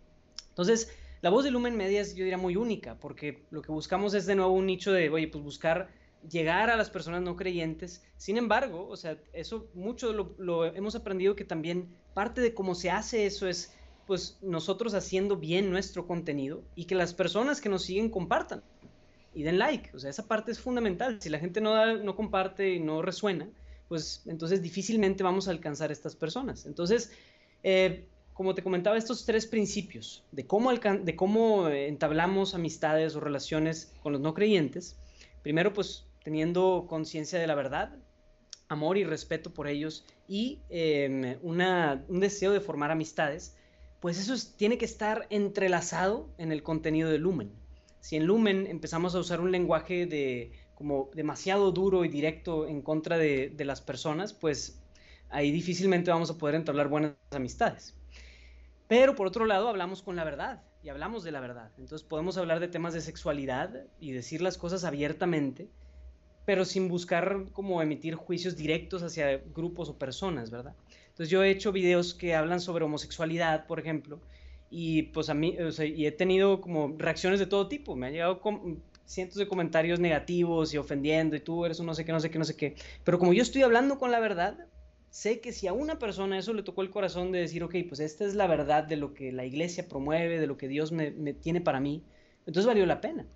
[0.50, 0.90] Entonces,
[1.22, 4.26] la voz de Lumen Media es, yo diría, muy única, porque lo que buscamos es
[4.26, 5.88] de nuevo un nicho de, oye, pues buscar
[6.28, 8.04] llegar a las personas no creyentes.
[8.16, 12.90] Sin embargo, o sea, eso mucho lo, hemos aprendido que también parte de cómo se
[12.90, 13.72] hace eso es,
[14.06, 18.64] pues, nosotros haciendo bien nuestro contenido y que las personas que nos siguen compartan
[19.32, 19.94] y den like.
[19.94, 21.22] O sea, esa parte es fundamental.
[21.22, 23.48] Si la gente no, no comparte y no resuena,
[23.86, 26.66] pues entonces difícilmente vamos a alcanzar a estas personas.
[26.66, 27.12] Entonces,
[27.62, 33.20] eh, como te comentaba, estos tres principios de cómo, de cómo eh, entablamos amistades o
[33.20, 34.96] relaciones con los no creyentes.
[35.42, 37.96] Primero, pues teniendo conciencia de la verdad,
[38.68, 43.56] amor y respeto por ellos y em, un deseo de formar amistades,
[44.00, 47.52] pues eso tiene que estar entrelazado en el contenido de Lumen.
[48.00, 52.82] Si en Lumen empezamos a usar un lenguaje de como demasiado duro y directo en
[52.82, 54.82] contra de, de las personas, pues
[55.28, 57.94] ahí difícilmente vamos a poder entablar buenas amistades.
[58.92, 61.70] Pero por otro lado, hablamos con la verdad y hablamos de la verdad.
[61.78, 65.70] Entonces podemos hablar de temas de sexualidad y decir las cosas abiertamente
[66.44, 70.74] pero sin buscar como emitir juicios directos hacia grupos o personas, ¿verdad?
[71.08, 74.20] Entonces yo he hecho videos que hablan sobre homosexualidad, por ejemplo,
[74.68, 78.08] y pues a mí, o sea, y he tenido como reacciones de todo tipo, me
[78.08, 78.42] han llegado
[79.06, 82.30] cientos de comentarios negativos y ofendiendo, y tú eres un no sé qué, no sé
[82.30, 82.74] qué, no sé qué,
[83.04, 84.66] pero como yo estoy hablando con la verdad,
[85.12, 88.00] sé que si a una persona eso le tocó el corazón de decir, ok, pues
[88.00, 91.10] esta es la verdad de lo que la iglesia promueve, de lo que Dios me,
[91.34, 92.02] tiene para mí,
[92.46, 93.26] entonces valió la pena.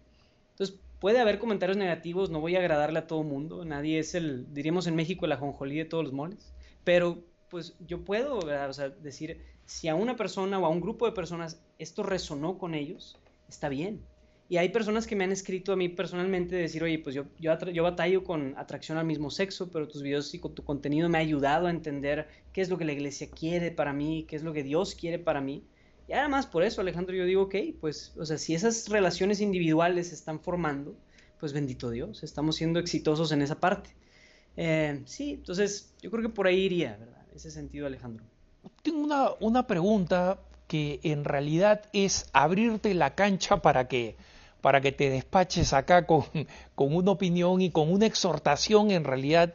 [0.52, 4.52] Entonces, puede haber comentarios negativos, no voy a agradarle a todo mundo, nadie es el,
[4.54, 8.40] diríamos en México, el ajonjolí de todos los moles, pero pues yo puedo
[9.02, 13.18] decir, si a una persona o a un grupo de personas esto resonó con ellos,
[13.50, 14.00] está bien.
[14.48, 17.24] Y hay personas que me han escrito a mí personalmente de decir, oye, pues yo,
[17.40, 21.18] yo, yo batallo con atracción al mismo sexo, pero tus videos y tu contenido me
[21.18, 24.44] ha ayudado a entender qué es lo que la iglesia quiere para mí, qué es
[24.44, 25.64] lo que Dios quiere para mí.
[26.08, 30.08] Y además por eso, Alejandro, yo digo, ok, pues, o sea, si esas relaciones individuales
[30.08, 30.96] se están formando,
[31.40, 33.90] pues bendito Dios, estamos siendo exitosos en esa parte.
[34.56, 37.26] Eh, sí, entonces yo creo que por ahí iría, ¿verdad?
[37.34, 38.24] Ese sentido, Alejandro.
[38.82, 44.16] Tengo una, una pregunta que en realidad es abrirte la cancha para que,
[44.66, 46.24] para que te despaches acá con,
[46.74, 49.54] con una opinión y con una exhortación en realidad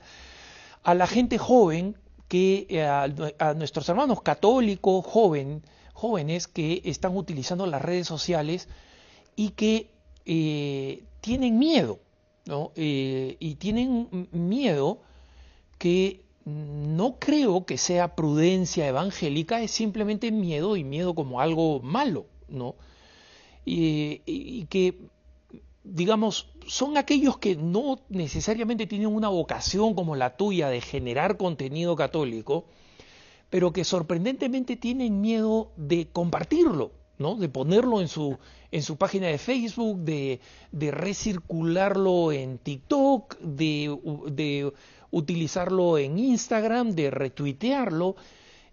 [0.84, 1.98] a la gente joven,
[2.30, 8.70] que eh, a, nuestros hermanos católicos joven, jóvenes que están utilizando las redes sociales
[9.36, 9.90] y que
[10.26, 12.00] eh, tienen miedo,
[12.46, 12.72] ¿no?
[12.78, 15.02] Eh, y tienen miedo
[15.78, 22.28] que no creo que sea prudencia evangélica, es simplemente miedo y miedo como algo malo,
[22.48, 22.76] ¿no?
[23.66, 24.98] Y que,
[25.84, 31.96] digamos, son aquellos que no necesariamente tienen una vocación como la tuya de generar contenido
[31.96, 32.66] católico,
[33.50, 37.36] pero que sorprendentemente tienen miedo de compartirlo, ¿no?
[37.36, 38.38] de ponerlo en su,
[38.72, 40.40] en su página de Facebook, de,
[40.72, 44.72] recircularlo en TikTok, de,
[45.12, 48.16] utilizarlo en Instagram, de retuitearlo.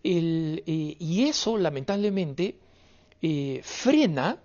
[0.05, 2.57] Eh, y eso, lamentablemente,
[3.21, 4.39] eh, frena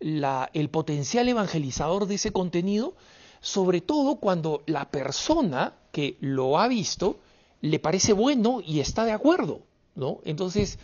[0.00, 2.94] la, el potencial evangelizador de ese contenido,
[3.40, 7.18] sobre todo cuando la persona que lo ha visto
[7.60, 9.60] le parece bueno y está de acuerdo.
[9.94, 10.20] ¿no?
[10.24, 10.78] Entonces,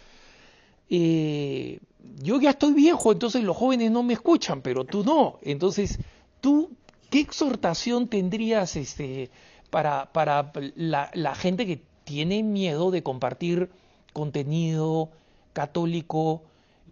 [0.90, 1.81] eh,
[2.22, 5.38] yo ya estoy viejo, entonces los jóvenes no me escuchan, pero tú no.
[5.42, 5.98] Entonces,
[6.40, 6.70] tú,
[7.11, 9.31] ¿qué exhortación tendrías este,
[9.70, 13.70] para, para la, la gente que tiene miedo de compartir
[14.12, 15.11] contenido
[15.52, 16.42] católico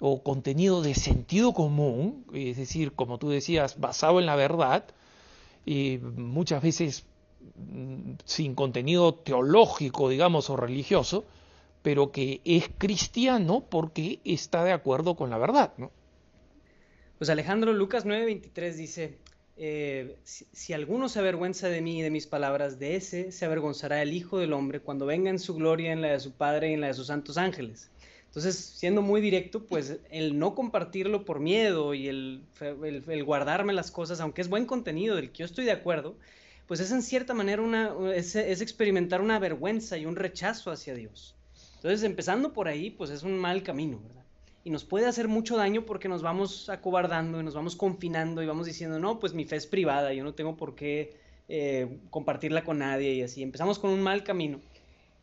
[0.00, 4.84] o contenido de sentido común, es decir, como tú decías, basado en la verdad,
[5.64, 7.04] y muchas veces
[7.56, 11.24] mm, sin contenido teológico, digamos, o religioso,
[11.82, 15.72] pero que es cristiano porque está de acuerdo con la verdad.
[17.18, 19.18] Pues Alejandro, Lucas 9:23 dice,
[19.56, 24.02] eh, si, alguno se avergüenza de mí y de mis palabras, de ese se avergonzará
[24.02, 26.74] el Hijo del Hombre cuando venga en su gloria, en la de su Padre y
[26.74, 27.90] en la de sus santos ángeles.
[28.34, 32.42] Entonces, siendo muy directo, pues el no compartirlo por miedo y el,
[33.24, 36.16] guardarme las cosas, aunque es buen contenido del que yo estoy de acuerdo,
[36.66, 41.36] pues es en cierta manera una, es experimentar una vergüenza y un rechazo hacia Dios.
[41.76, 44.24] Entonces, empezando por ahí, pues es un mal camino, ¿verdad?
[44.64, 48.46] Y nos puede hacer mucho daño porque nos vamos acobardando y nos vamos confinando y
[48.46, 51.16] vamos diciendo, no, pues mi fe es privada, yo no tengo por qué
[51.46, 53.44] eh, compartirla con nadie y así.
[53.44, 54.58] Empezamos con un mal camino.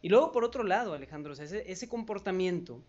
[0.01, 2.81] Y luego, por otro lado, Alejandro, ese, ese comportamiento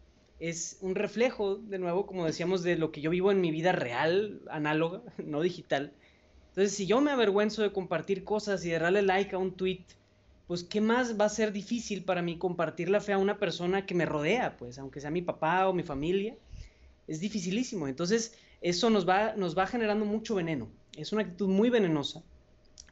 [0.48, 3.72] es un reflejo, de nuevo, como decíamos, de lo que yo vivo en mi vida
[3.72, 5.92] real, análoga, no digital.
[6.48, 9.84] Entonces, si yo me avergüenzo de compartir cosas y de darle like a un tweet
[10.46, 13.86] pues qué más va a ser difícil para mí compartir la fe a una persona
[13.86, 16.36] que me rodea, pues aunque sea mi papá o mi familia,
[17.06, 17.88] es dificilísimo.
[17.88, 20.68] Entonces eso nos va, nos va generando mucho veneno.
[20.94, 22.22] Es una actitud muy venenosa.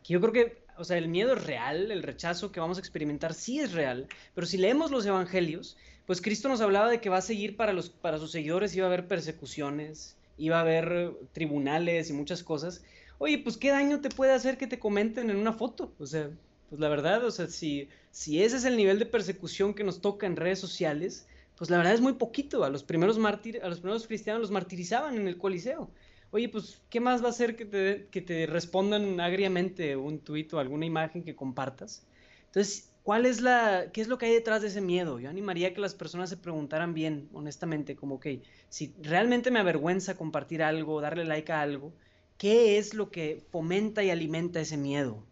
[0.02, 2.80] Que yo creo que, o sea, el miedo es real, el rechazo que vamos a
[2.80, 5.76] experimentar sí es real, pero si leemos los evangelios,
[6.06, 8.86] pues Cristo nos hablaba de que va a seguir para, los, para sus seguidores, iba
[8.86, 12.82] a haber persecuciones, iba a haber tribunales y muchas cosas.
[13.18, 16.30] Oye, pues qué daño te puede hacer que te comenten en una foto, o sea,
[16.70, 20.00] pues la verdad, o sea, si, si ese es el nivel de persecución que nos
[20.00, 21.26] toca en redes sociales,
[21.56, 22.64] pues la verdad es muy poquito.
[22.64, 25.90] A los primeros, a los primeros cristianos los martirizaban en el Coliseo.
[26.30, 30.52] Oye, pues, ¿qué más va a hacer que te, que te respondan agriamente un tuit
[30.54, 32.06] o alguna imagen que compartas?
[32.46, 35.18] Entonces, ¿cuál es la, qué es lo que hay detrás de ese miedo?
[35.18, 38.26] Yo animaría que las personas se preguntaran bien, honestamente, como, ok,
[38.68, 41.96] si realmente me avergüenza compartir algo, darle like a algo,
[42.36, 45.26] ¿qué es lo que fomenta y alimenta ese miedo?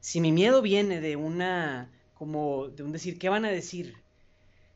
[0.00, 4.03] Si mi miedo viene de una, como, de un decir, ¿qué van a decir?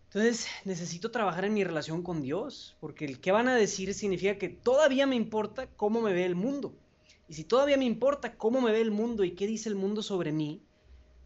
[0.09, 4.39] Entonces necesito trabajar en mi relación con Dios, porque el qué van a decir significa
[4.39, 6.75] que todavía me importa cómo me ve el mundo.
[7.29, 10.03] Y si todavía me importa cómo me ve el mundo y qué dice el mundo
[10.03, 10.63] sobre mí,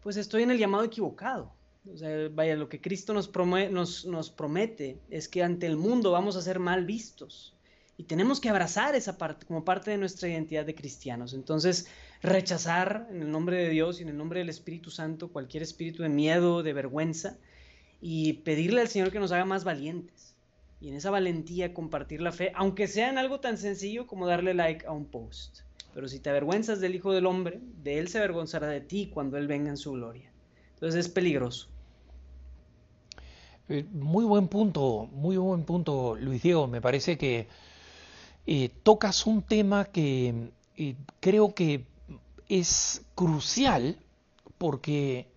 [0.01, 1.53] pues estoy en el llamado equivocado.
[1.91, 3.31] O sea, vaya, lo que Cristo nos,
[3.71, 7.55] nos, nos promete es que ante el mundo vamos a ser mal vistos.
[7.97, 11.33] Y tenemos que abrazar esa parte como parte de nuestra identidad de cristianos.
[11.33, 11.87] Entonces,
[12.21, 16.03] rechazar en el nombre de Dios y en el nombre del Espíritu Santo cualquier espíritu
[16.03, 17.37] de miedo, de vergüenza,
[18.05, 20.35] y pedirle al Señor que nos haga más valientes.
[20.81, 24.53] Y en esa valentía compartir la fe, aunque sea en algo tan sencillo como darle
[24.53, 25.61] like a un post.
[25.93, 29.37] Pero si te avergüenzas del Hijo del Hombre, de Él se avergonzará de ti cuando
[29.37, 30.29] Él venga en su gloria.
[30.73, 31.69] Entonces es peligroso.
[33.69, 36.67] Eh, muy buen punto, muy buen punto, Luis Diego.
[36.67, 37.47] Me parece que
[38.45, 41.85] eh, tocas un tema que eh, creo que
[42.49, 43.95] es crucial
[44.57, 45.32] porque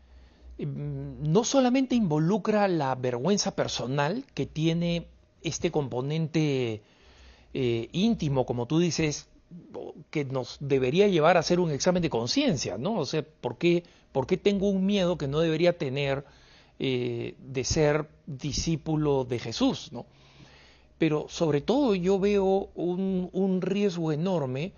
[0.58, 5.06] no solamente involucra la vergüenza personal que tiene
[5.42, 6.82] este componente
[7.52, 9.28] íntimo, como tú dices,
[10.10, 12.98] que nos debería llevar a hacer un examen de conciencia, ¿no?
[12.98, 16.24] O sea, ¿por qué, ¿por qué, tengo un miedo que no debería tener
[16.78, 20.06] eh, de ser discípulo de Jesús, ¿no?
[20.98, 24.72] Pero sobre todo yo veo un riesgo enorme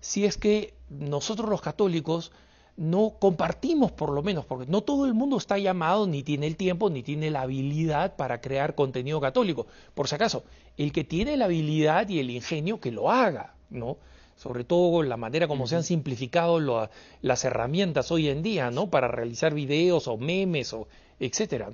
[0.00, 2.30] si es que nosotros los católicos
[2.76, 6.56] no compartimos por lo menos, porque no todo el mundo está llamado, ni tiene el
[6.56, 9.66] tiempo, ni tiene la habilidad para crear contenido católico.
[9.94, 10.44] Por si acaso,
[10.76, 13.98] el que tiene la habilidad y el ingenio, que lo haga, ¿no?
[14.36, 16.88] sobre todo la manera como se han simplificado
[17.20, 18.90] las herramientas hoy en día, ¿no?
[18.90, 20.88] Para realizar videos o memes o
[21.20, 21.70] etcétera.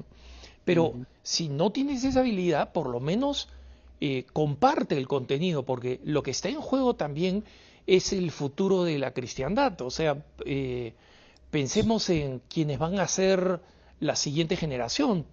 [0.66, 0.92] Pero
[1.22, 3.48] si no tienes esa habilidad, por lo menos
[4.02, 7.42] eh, comparte el contenido, porque lo que está en juego también
[7.88, 9.80] es el futuro de la cristiandad.
[9.80, 10.92] O sea, eh,
[11.50, 13.60] pensemos en quienes van a ser
[13.98, 15.24] la siguiente generación,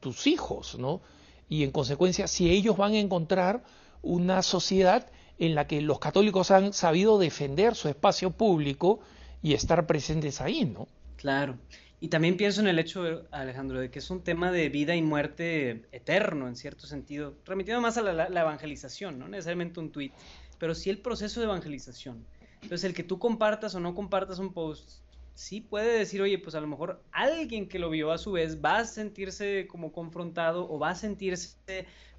[0.00, 1.00] tus hijos, ¿no?
[1.48, 3.62] Y en consecuencia, si ellos van a encontrar
[4.02, 5.06] una sociedad
[5.38, 8.98] en la que los católicos han sabido defender su espacio público
[9.40, 10.88] y estar presentes ahí, ¿no?
[11.16, 11.56] Claro.
[12.02, 15.02] Y también pienso en el hecho, Alejandro, de que es un tema de vida y
[15.02, 20.10] muerte eterno, en cierto sentido, remitiendo más a la, evangelización, no necesariamente un tweet,
[20.62, 22.24] pero sí el proceso de evangelización.
[22.62, 25.00] Entonces, el que tú compartas o no compartas un post,
[25.34, 28.62] sí puede decir, oye, pues a lo mejor alguien que lo vio a su vez
[28.64, 31.56] va a sentirse como confrontado o va a sentirse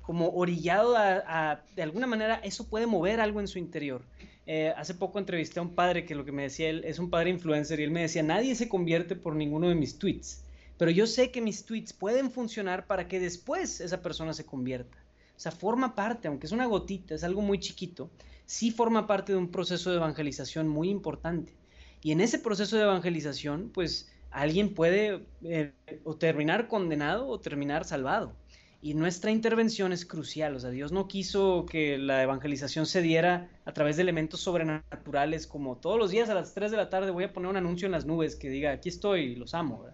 [0.01, 4.03] como orillado a, de alguna manera, eso puede mover algo en su interior.
[4.45, 7.09] Eh, hace poco entrevisté a un padre que lo que me decía él es un
[7.09, 10.43] padre influencer y él me decía, nadie se convierte por ninguno de mis tweets,
[10.77, 14.97] pero yo sé que mis tweets pueden funcionar para que después esa persona se convierta.
[15.35, 18.09] O sea, forma parte, aunque es una gotita, es algo muy chiquito,
[18.45, 21.55] sí forma parte de un proceso de evangelización muy importante.
[22.01, 25.71] Y en ese proceso de evangelización, pues alguien puede eh,
[26.03, 28.35] o terminar condenado o terminar salvado.
[28.81, 33.49] Y nuestra intervención es crucial, o sea, Dios no quiso que la evangelización se diera
[33.63, 37.11] a través de elementos sobrenaturales como todos los días a las 3 de la tarde
[37.11, 39.85] voy a poner un anuncio en las nubes que diga, aquí estoy, los amo.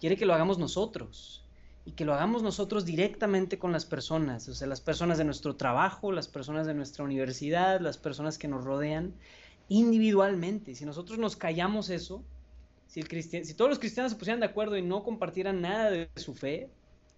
[0.00, 1.43] Quiere que lo hagamos nosotros
[1.84, 5.56] y que lo hagamos nosotros directamente con las personas, o sea, las personas de nuestro
[5.56, 9.14] trabajo, las personas de nuestra universidad, las personas que nos rodean,
[9.68, 10.74] individualmente.
[10.74, 12.22] Si nosotros nos callamos eso,
[12.86, 16.08] si, el si todos los cristianos se pusieran de acuerdo y no compartieran nada de
[16.16, 16.70] su fe,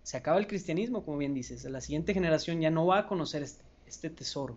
[0.03, 3.43] se acaba el cristianismo, como bien dices, la siguiente generación ya no va a conocer
[3.43, 4.57] este, este, tesoro.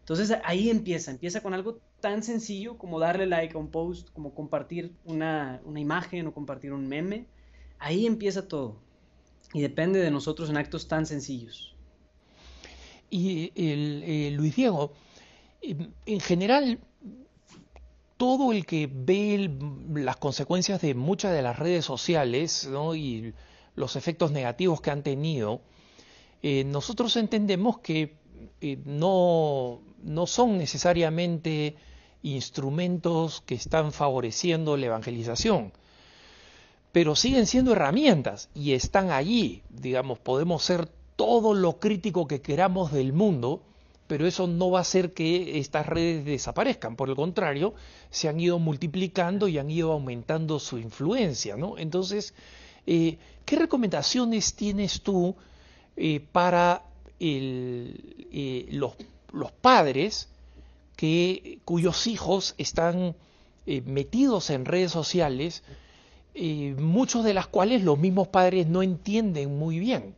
[0.00, 4.34] Entonces ahí empieza, empieza con algo tan sencillo como darle like a un post, como
[4.34, 7.26] compartir una, imagen o compartir un meme.
[7.78, 8.76] Ahí empieza todo.
[9.54, 11.74] Y depende de nosotros en actos tan sencillos.
[13.08, 14.92] Y el, eh, Luis Diego,
[15.62, 16.80] en general,
[18.16, 19.50] todo el que ve
[19.94, 23.32] las consecuencias de muchas de las redes sociales y
[23.74, 25.60] los efectos negativos que han tenido,
[26.42, 28.16] eh, nosotros entendemos que
[28.60, 31.76] eh, no, no son necesariamente
[32.22, 35.72] instrumentos que están favoreciendo la evangelización,
[36.94, 39.62] pero siguen siendo herramientas y están allí.
[39.68, 43.62] Digamos, podemos ser todo lo crítico que queramos del mundo,
[44.06, 46.94] pero eso no va a hacer que estas redes desaparezcan.
[46.94, 47.74] Por el contrario,
[48.10, 51.78] se han ido multiplicando y han ido aumentando su influencia, ¿no?
[51.78, 52.32] Entonces,
[52.86, 55.34] eh, ¿Qué recomendaciones tienes tú
[55.96, 56.84] eh, para
[57.18, 58.94] eh, los,
[59.60, 60.28] padres
[60.94, 63.16] que, cuyos hijos están
[63.66, 65.64] metidos en redes sociales
[66.34, 70.14] eh, muchos de las cuales los mismos padres no entienden muy bien.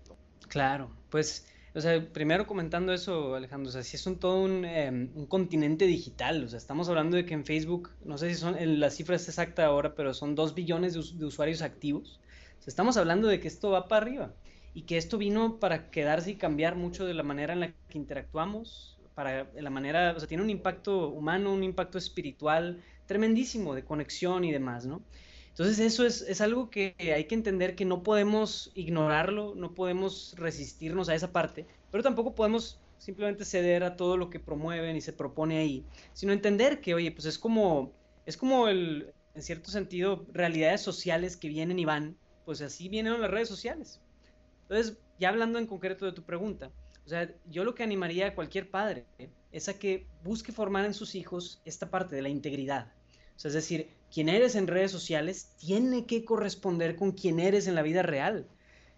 [0.48, 4.64] Claro, pues, o sea, primero comentando eso, Alejandro, o sea, si es un, todo un,
[4.64, 8.36] em, un, continente digital, o sea, estamos hablando de que en Facebook, no sé si
[8.36, 12.20] son, la cifra es exacta ahora, pero son dos billones de, de usuarios activos.
[12.58, 14.32] O sea, estamos hablando de que esto va para arriba
[14.72, 17.98] y que esto vino para quedarse y cambiar mucho de la manera en la que
[17.98, 23.82] interactuamos, para la manera, o sea, tiene un impacto humano, un impacto espiritual tremendísimo de
[23.82, 25.00] conexión y demás, ¿no?
[25.56, 30.34] Entonces eso es, es, algo que hay que entender que no podemos ignorarlo, no podemos
[30.36, 35.00] resistirnos a esa parte, pero tampoco podemos simplemente ceder a todo lo que promueven y
[35.00, 37.90] se propone ahí, sino entender que, oye, pues es como,
[38.26, 43.18] es como el, en cierto sentido, realidades sociales que vienen y van, pues así vienen
[43.18, 43.98] las redes sociales.
[44.68, 46.70] Entonces, ya hablando en concreto de tu pregunta,
[47.06, 49.06] o sea, yo lo que animaría a cualquier padre
[49.52, 52.92] es a que busque formar en sus hijos esta parte de la integridad.
[53.36, 57.66] O sea, es decir, quien eres en redes sociales tiene que corresponder con quien eres
[57.66, 58.46] en la vida real.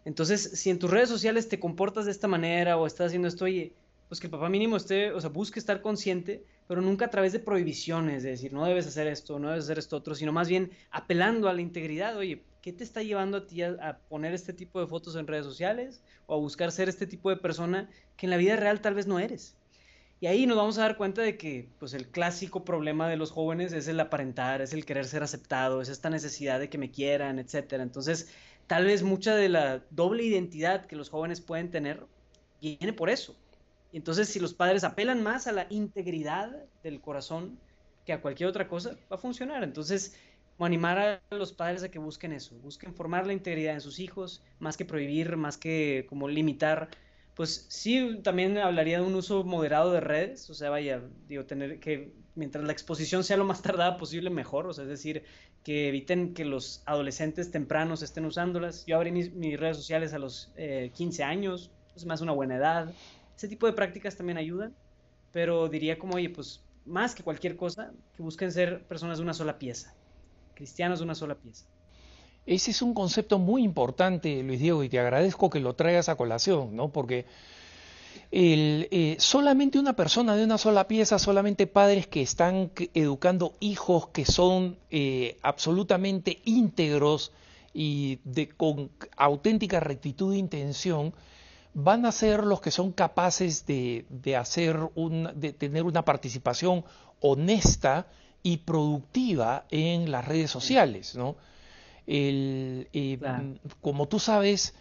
[0.05, 3.45] Entonces, si en tus redes sociales te comportas de esta manera o estás haciendo esto,
[3.45, 3.75] oye,
[4.09, 7.41] pues que papá mínimo esté, o sea, busque estar consciente, pero nunca a través de
[7.41, 10.71] prohibiciones, de decir, no debes hacer esto, no debes hacer esto otro, sino más bien
[10.91, 14.81] apelando a la integridad, oye, ¿qué te está llevando a ti a, poner este tipo
[14.81, 18.31] de fotos en redes sociales o a buscar ser este tipo de persona que en
[18.31, 19.58] la vida real tal vez no eres?
[20.21, 23.31] Y ahí nos vamos a dar cuenta de que pues el clásico problema de los
[23.31, 26.91] jóvenes es el aparentar, es el querer ser aceptado, es esta necesidad de que me
[26.91, 27.83] quieran, etcétera.
[27.85, 28.29] Entonces,
[28.67, 32.05] tal vez mucha de la doble identidad que los jóvenes pueden tener
[32.61, 33.37] viene por eso.
[33.93, 36.51] Entonces, si los padres apelan más a la integridad
[36.83, 37.59] del corazón
[38.05, 39.63] que a cualquier otra cosa, va a funcionar.
[39.63, 40.17] Entonces,
[40.59, 44.43] animar a los padres a que busquen eso, busquen formar la integridad en sus hijos,
[44.59, 46.91] más que prohibir, más que como limitar
[47.39, 51.79] pues sí, también hablaría de un uso moderado de redes, o sea, vaya, digo, tener
[51.79, 55.23] que, mientras la exposición sea lo más tardada posible, mejor, o sea, es decir,
[55.63, 58.85] que eviten que los adolescentes tempranos estén usándolas.
[58.87, 60.53] Yo abrí mis, redes sociales a los
[60.95, 62.93] 15 eh, años, es más una buena edad.
[63.37, 64.75] Ese tipo de prácticas también ayudan,
[65.31, 69.35] pero diría como, oye, pues más que cualquier cosa, que busquen ser personas de una
[69.35, 69.95] sola pieza,
[70.57, 71.67] cristianos de una sola pieza.
[72.49, 76.17] Ese es un concepto muy importante, Luis Diego, y te agradezco que lo traigas a
[76.17, 76.89] colación, ¿no?
[76.89, 77.27] Porque
[78.33, 84.25] eh, solamente una persona de una sola pieza, solamente padres que están educando hijos que
[84.25, 87.33] son eh, absolutamente íntegros
[87.75, 88.17] y
[88.57, 91.13] con auténtica rectitud de intención,
[91.75, 96.83] van a ser los que son capaces de hacer un, de tener una participación
[97.21, 98.07] honesta
[98.43, 101.37] y productiva en las redes sociales, ¿no?
[102.09, 103.19] El, eh,
[103.83, 104.75] Como tú sabes,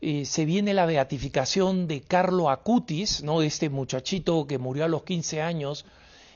[0.00, 3.40] eh, se viene la beatificación de Carlo Acutis, ¿no?
[3.40, 5.84] este muchachito que murió a los 15 años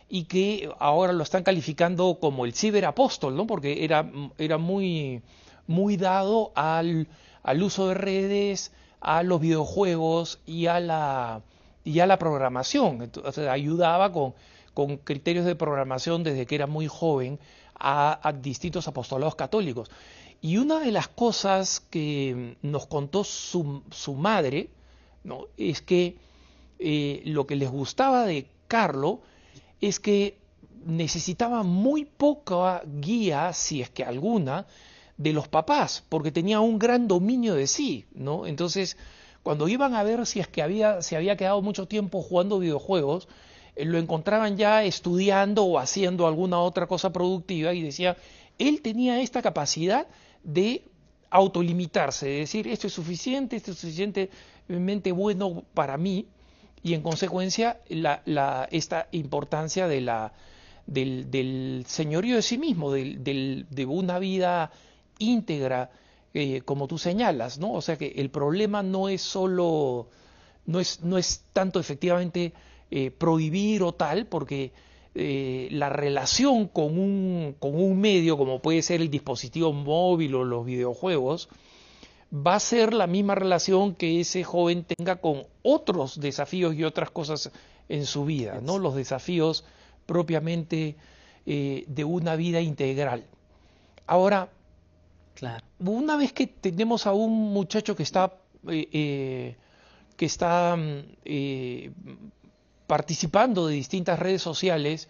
[0.08, 3.48] y que ahora lo están calificando como el ciberapóstol, ¿no?
[3.48, 5.20] porque era, era muy,
[5.66, 7.08] muy dado al,
[7.42, 8.70] al uso de redes,
[9.00, 11.42] a los videojuegos y a la,
[11.84, 13.02] y a la programación.
[13.02, 14.34] Entonces, ayudaba con,
[14.74, 17.40] con criterios de programación desde que era muy joven
[17.74, 19.90] a, a distintos apostolados católicos.
[20.40, 24.68] Y una de las cosas que nos contó su, su madre
[25.24, 25.46] ¿no?
[25.56, 26.16] es que
[26.78, 29.20] eh, lo que les gustaba de Carlo
[29.80, 30.38] es que
[30.84, 34.66] necesitaba muy poca guía, si es que alguna,
[35.16, 38.46] de los papás, porque tenía un gran dominio de sí, ¿no?
[38.46, 38.96] Entonces,
[39.42, 43.28] cuando iban a ver si es que había, se había quedado mucho tiempo jugando videojuegos,
[43.74, 48.16] eh, lo encontraban ya estudiando o haciendo alguna otra cosa productiva y decía,
[48.58, 50.06] él tenía esta capacidad
[50.46, 50.84] de
[51.28, 56.26] autolimitarse, de decir esto es suficiente, esto es suficientemente bueno para mí
[56.82, 60.32] y en consecuencia la, esta importancia de la,
[60.86, 64.70] del, del, señorío de sí mismo, del, de una vida
[65.18, 65.90] íntegra,
[66.32, 67.72] eh, como tú señalas, ¿no?
[67.72, 70.08] O sea que el problema no es solo,
[70.64, 72.52] no es, no es tanto efectivamente
[72.92, 74.72] eh, prohibir o tal, porque
[75.18, 80.44] eh, la relación con un, con un medio como puede ser el dispositivo móvil o
[80.44, 81.48] los videojuegos,
[82.30, 87.10] va a ser la misma relación que ese joven tenga con otros desafíos y otras
[87.10, 87.50] cosas
[87.88, 88.78] en su vida, ¿no?
[88.78, 89.64] Los desafíos
[90.04, 90.96] propiamente
[91.46, 93.24] eh, de una vida integral.
[94.06, 94.50] Ahora,
[95.34, 95.64] claro.
[95.78, 98.34] una vez que tenemos a un muchacho que está,
[98.68, 99.56] eh,
[100.14, 101.04] que está mm,
[102.86, 105.08] participando de distintas redes sociales,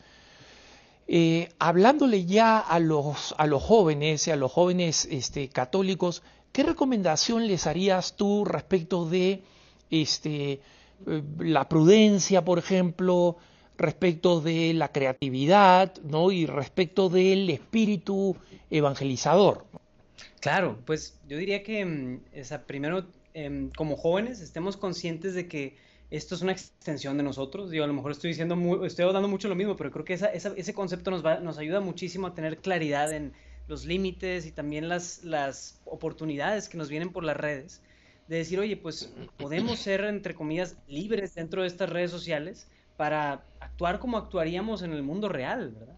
[1.08, 6.22] eh, hablándole ya a los, a los jóvenes, a los jóvenes este, católicos,
[6.52, 9.42] ¿qué recomendación les harías tú respecto de
[9.90, 10.60] este,
[11.06, 13.36] eh, la prudencia, por ejemplo,
[13.78, 16.32] respecto de la creatividad ¿no?
[16.32, 18.36] y respecto del espíritu
[18.70, 19.64] evangelizador?
[20.40, 22.20] Claro, pues yo diría que mm,
[22.66, 25.76] primero, em, como jóvenes, estemos conscientes de que
[26.10, 27.70] esto es una extensión de nosotros.
[27.70, 30.74] Yo a lo mejor estoy diciendo, estoy hablando mucho lo mismo, pero creo que ese
[30.74, 33.32] concepto nos, va, nos ayuda muchísimo a tener claridad en
[33.68, 37.82] los límites y también las, las oportunidades que nos vienen por las redes.
[38.28, 43.44] De decir, oye, pues podemos ser, entre comillas, libres dentro de estas redes sociales para
[43.60, 45.96] actuar como actuaríamos en el mundo real, ¿verdad?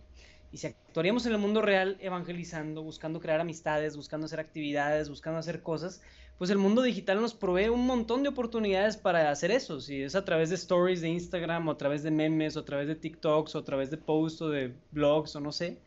[0.51, 5.39] Y si actuaríamos en el mundo real evangelizando, buscando crear amistades, buscando hacer actividades, buscando
[5.39, 6.01] hacer cosas,
[6.39, 9.81] pues el mundo digital nos provee un montón de oportunidades para hacer eso.
[9.81, 12.65] Si es a través de stories de Instagram, o a través de memes, o a
[12.65, 15.79] través de TikToks, o a través de posts, o de blogs, o no sé,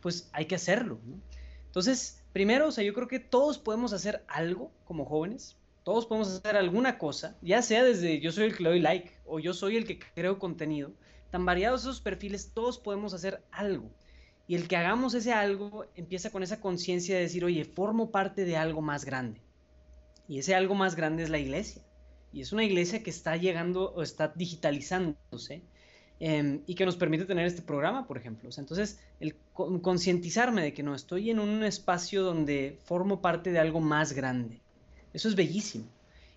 [0.00, 0.98] pues hay que hacerlo.
[1.66, 5.56] Entonces, primero, o sea, yo creo que todos podemos hacer algo como jóvenes.
[5.84, 9.10] Todos podemos hacer alguna cosa, ya sea desde yo soy el que le doy like
[9.24, 10.90] o yo soy el que creo contenido.
[11.30, 13.90] Tan variados esos perfiles, todos podemos hacer algo.
[14.48, 18.46] Y el que hagamos ese algo empieza con esa conciencia de decir, oye, formo parte
[18.46, 19.42] de algo más grande.
[20.26, 21.82] Y ese algo más grande es la iglesia.
[22.32, 25.62] Y es una iglesia que está llegando o está digitalizándose
[26.18, 28.48] em, y que nos permite tener este programa, por ejemplo.
[28.56, 33.80] entonces, el concientizarme de que no estoy en un espacio donde formo parte de algo
[33.80, 34.62] más grande.
[35.12, 35.84] Eso es bellísimo.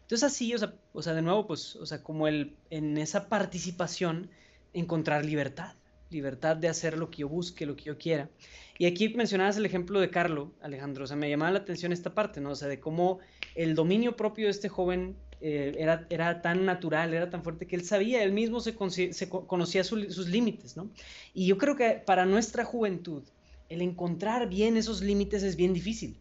[0.02, 3.30] Entonces así, o sea, o sea de nuevo, pues, o sea, como el, en esa
[3.30, 4.30] participación,
[4.74, 5.76] encontrar libertad
[6.12, 8.30] libertad de hacer lo que yo busque, lo que yo quiera.
[8.78, 12.14] Y aquí mencionabas el ejemplo de Carlo, Alejandro, o sea, me llamaba la atención esta
[12.14, 12.52] parte, ¿no?
[12.52, 13.20] O sea, de cómo
[13.56, 17.76] el dominio propio de este joven eh, era, era tan natural, era tan fuerte que
[17.76, 20.90] él sabía, él mismo se, conocía sus límites, ¿no?
[21.34, 23.24] Y yo creo que para nuestra juventud,
[23.70, 26.18] el encontrar bien esos límites es bien difícil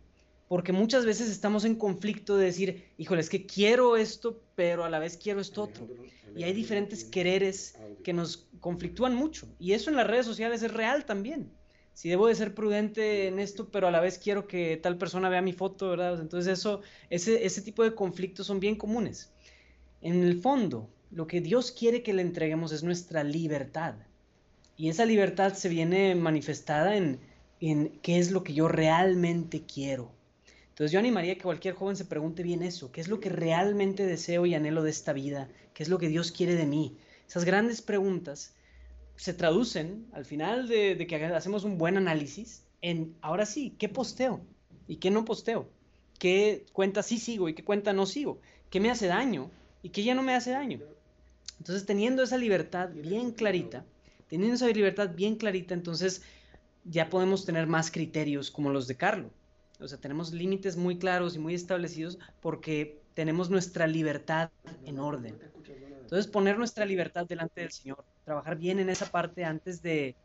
[0.50, 4.90] porque muchas veces estamos en conflicto de decir, híjole, es que quiero esto, pero a
[4.90, 5.86] la vez quiero esto otro.
[6.34, 9.46] Y hay diferentes quereres que nos conflictúan mucho.
[9.60, 11.52] Y eso en las redes sociales es real también.
[11.92, 15.28] Si debo de ser prudente en esto, pero a la vez quiero que tal persona
[15.28, 16.20] vea mi foto, ¿verdad?
[16.20, 16.80] Entonces eso,
[17.10, 19.32] ese, ese tipo de conflictos son bien comunes.
[20.00, 23.94] En el fondo, lo que Dios quiere que le entreguemos es nuestra libertad.
[24.76, 27.20] Y esa libertad se viene manifestada en,
[27.60, 30.18] en qué es lo que yo realmente quiero
[30.70, 34.06] entonces yo animaría que cualquier joven se pregunte bien eso, ¿qué es lo que realmente
[34.06, 35.48] deseo y anhelo de esta vida?
[35.74, 36.96] ¿Qué es lo que Dios quiere de mí?
[37.28, 38.54] Esas grandes preguntas
[39.16, 44.40] se traducen al final de, que hacemos un buen análisis en, ahora sí, ¿qué posteo?
[44.88, 45.68] ¿Y qué no posteo?
[46.18, 48.40] ¿Qué cuenta sí sigo y qué cuenta no sigo?
[48.70, 49.50] ¿Qué me hace daño
[49.82, 50.80] y qué ya no me hace daño?
[51.58, 53.84] Entonces teniendo esa libertad bien clarita,
[54.28, 56.22] teniendo esa libertad bien clarita, entonces
[56.84, 59.30] ya podemos tener más criterios como los de Carlos
[59.80, 64.50] o sea, tenemos límites muy claros y muy establecidos porque tenemos nuestra libertad
[64.84, 65.38] en orden.
[66.02, 70.16] Entonces, poner nuestra libertad delante del Señor, trabajar bien en esa parte antes de,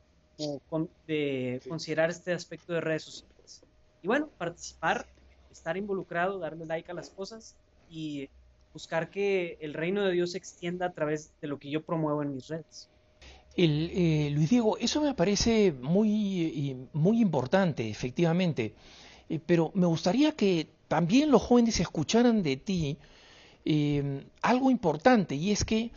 [1.07, 3.63] de considerar este aspecto de redes sociales.
[4.01, 5.07] Y bueno, participar,
[5.51, 7.55] estar involucrado, darle like a las cosas
[7.89, 8.29] y
[8.73, 12.21] buscar que el reino de Dios se extienda a través de lo que yo promuevo
[12.23, 12.89] en mis redes.
[13.55, 18.73] El, eh, Luis Diego, eso me parece muy, muy importante, efectivamente.
[19.29, 22.97] Eh, pero me gustaría que también los jóvenes escucharan de ti
[23.65, 25.91] em, algo importante y es que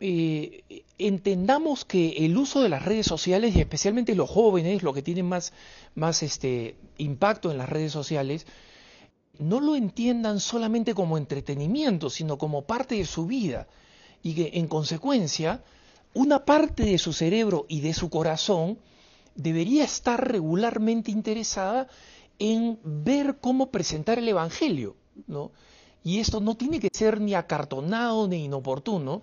[0.00, 0.62] eh,
[0.98, 5.26] entendamos que el uso de las redes sociales y especialmente los jóvenes, los que tienen
[5.26, 5.52] más,
[5.94, 8.46] más este, impacto en las redes sociales,
[9.38, 13.66] no lo entiendan solamente como entretenimiento, sino como parte de su vida
[14.22, 15.62] y que en consecuencia
[16.14, 18.78] una parte de su cerebro y de su corazón
[19.34, 21.88] debería estar regularmente interesada
[22.38, 25.52] en ver cómo presentar el Evangelio, ¿no?
[26.04, 29.22] Y esto no tiene que ser ni acartonado ni inoportuno,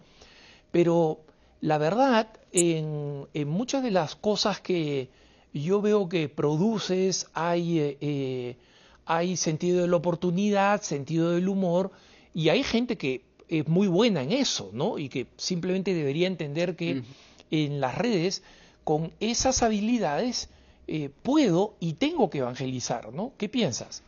[0.71, 1.21] pero
[1.61, 5.09] la verdad, en, muchas de las cosas que
[5.53, 8.57] yo veo que produces hay, eh, eh,
[9.05, 11.91] hay sentido de la oportunidad, sentido del humor,
[12.33, 14.97] y hay gente que es muy buena en eso, ¿no?
[14.97, 17.03] Y que simplemente debería entender que
[17.51, 18.43] en las redes,
[18.83, 20.49] con esas habilidades,
[20.87, 23.33] eh, puedo y tengo que evangelizar, ¿no?
[23.37, 24.03] ¿Qué piensas?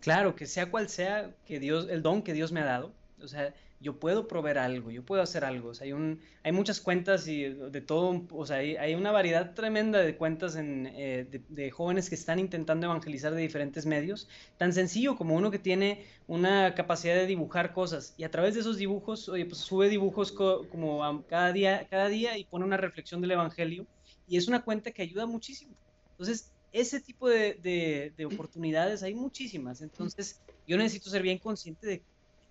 [0.00, 3.28] Claro, que sea cual sea que Dios, el don que Dios me ha dado, o
[3.28, 5.72] sea, yo puedo proveer algo, yo puedo hacer algo.
[5.80, 10.16] Hay, un, hay muchas cuentas y de todo, o sea, hay, una variedad tremenda de
[10.16, 14.28] cuentas en, eh, de, jóvenes que están intentando evangelizar de diferentes medios.
[14.58, 18.60] Tan sencillo como uno que tiene una capacidad de dibujar cosas y a través de
[18.60, 23.22] esos dibujos, oye, pues sube dibujos como cada día, cada día y pone una reflexión
[23.22, 23.86] del Evangelio.
[24.28, 25.74] Y es una cuenta que ayuda muchísimo.
[26.20, 29.80] Entonces, ese tipo de, oportunidades hay muchísimas.
[29.80, 32.02] Entonces, yo necesito ser bien consciente de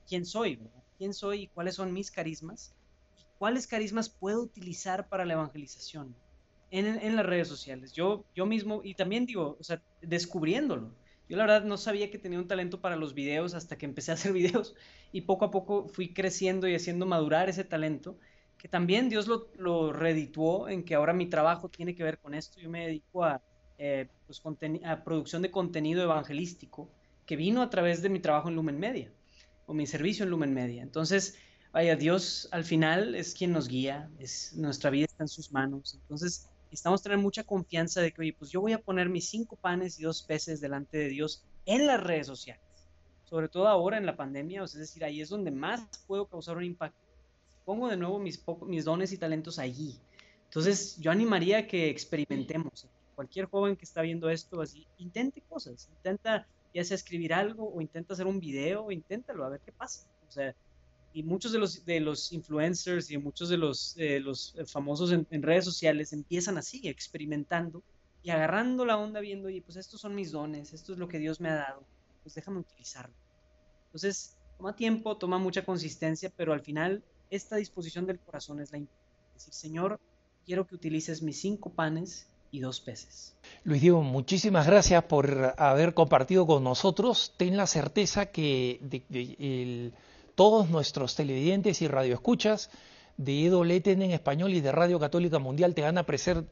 [0.07, 0.84] quién soy, ¿verdad?
[0.97, 2.74] quién soy y cuáles son mis carismas
[3.39, 6.13] cuáles carismas puedo utilizar para la evangelización
[6.72, 7.93] en, las redes sociales.
[7.93, 10.93] Yo, yo mismo, y también digo, o sea, descubriéndolo.
[11.28, 14.11] Yo la verdad no sabía que tenía un talento para los videos hasta que empecé
[14.11, 14.76] a hacer videos
[15.11, 18.20] y poco a poco fui creciendo y haciendo madurar ese talento,
[18.57, 22.34] que también Dios lo, lo redituó en que ahora mi trabajo tiene que ver con
[22.36, 22.59] esto.
[22.59, 23.41] Yo me dedico a,
[23.82, 24.42] eh, pues,
[24.86, 26.90] a producción de contenido evangelístico
[27.26, 29.10] que vino a través de mi trabajo en Lumen Media
[29.68, 30.84] o mi servicio en Lumen Media.
[30.84, 31.38] Entonces,
[31.72, 35.94] vaya, Dios al final es quien nos guía, es, nuestra vida está en sus manos.
[35.94, 39.56] Entonces, necesitamos tener mucha confianza de que, oye, pues yo voy a poner mis cinco
[39.56, 42.64] panes y dos peces delante de Dios en las redes sociales.
[43.24, 46.66] Sobre todo ahora en la pandemia, es decir, ahí es donde más puedo causar un
[46.66, 47.00] impacto.
[47.64, 50.02] Pongo de nuevo mis, mis dones y talentos allí.
[50.46, 52.90] Entonces, yo animaría a que experimentemos.
[53.20, 57.82] Cualquier joven que está viendo esto, así, intente cosas, intenta ya sea escribir algo o
[57.82, 60.07] intenta hacer un video, inténtalo, a ver qué pasa.
[60.26, 60.55] O sea,
[61.11, 65.65] y muchos de los, de los influencers y muchos de los, los famosos en, redes
[65.65, 67.84] sociales empiezan así, experimentando
[68.24, 71.20] y agarrando la onda, viendo, oye, pues estos son mis dones, esto es lo que
[71.20, 71.84] Dios me ha dado,
[72.24, 73.13] pues déjame utilizarlo.
[73.88, 78.78] Entonces, toma tiempo, toma mucha consistencia, pero al final esta disposición del corazón es la
[78.78, 79.34] importante.
[79.34, 79.99] Decir, Señor,
[80.45, 83.36] quiero que utilices mis cinco panes y dos peces.
[83.64, 87.34] Luis Diego, muchísimas gracias por haber compartido con nosotros.
[87.38, 89.91] Ten la certeza que
[90.36, 92.70] todos nuestros televidentes y radioescuchas
[93.18, 96.06] de EWTN en español y de Radio Católica Mundial te van a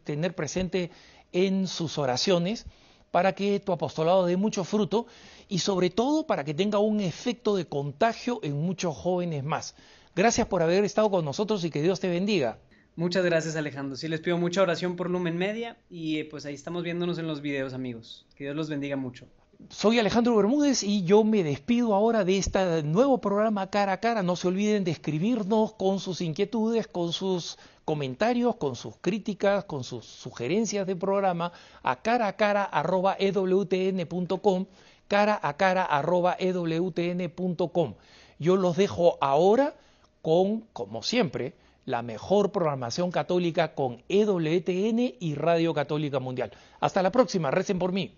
[0.03, 0.91] tener presente
[1.31, 2.65] en sus oraciones
[3.11, 5.07] para que tu apostolado dé mucho fruto
[5.47, 9.75] y sobre todo para que tenga un efecto de contagio en muchos jóvenes más.
[10.13, 12.59] Gracias por haber estado con nosotros y que Dios te bendiga.
[12.97, 13.95] Muchas gracias Alejandro.
[13.95, 17.41] Sí, les pido mucha oración por Lumen Media y pues ahí estamos viéndonos en los
[17.41, 18.25] videos amigos.
[18.35, 19.27] Que Dios los bendiga mucho.
[19.69, 24.23] Soy Alejandro Bermúdez y yo me despido ahora de este nuevo programa cara a cara.
[24.23, 29.83] No se olviden de escribirnos con sus inquietudes, con sus comentarios, con sus críticas, con
[29.83, 31.51] sus sugerencias de programa
[31.83, 34.65] a cara a cara arroba ewtn.com,
[35.07, 37.93] cara a cara arroba ewtn.com.
[38.39, 39.75] Yo los dejo ahora
[40.23, 41.53] con, como siempre,
[41.87, 46.51] la mejor programación católica con EWTN y Radio Católica Mundial.
[46.81, 48.13] Hasta la próxima, recen por mí.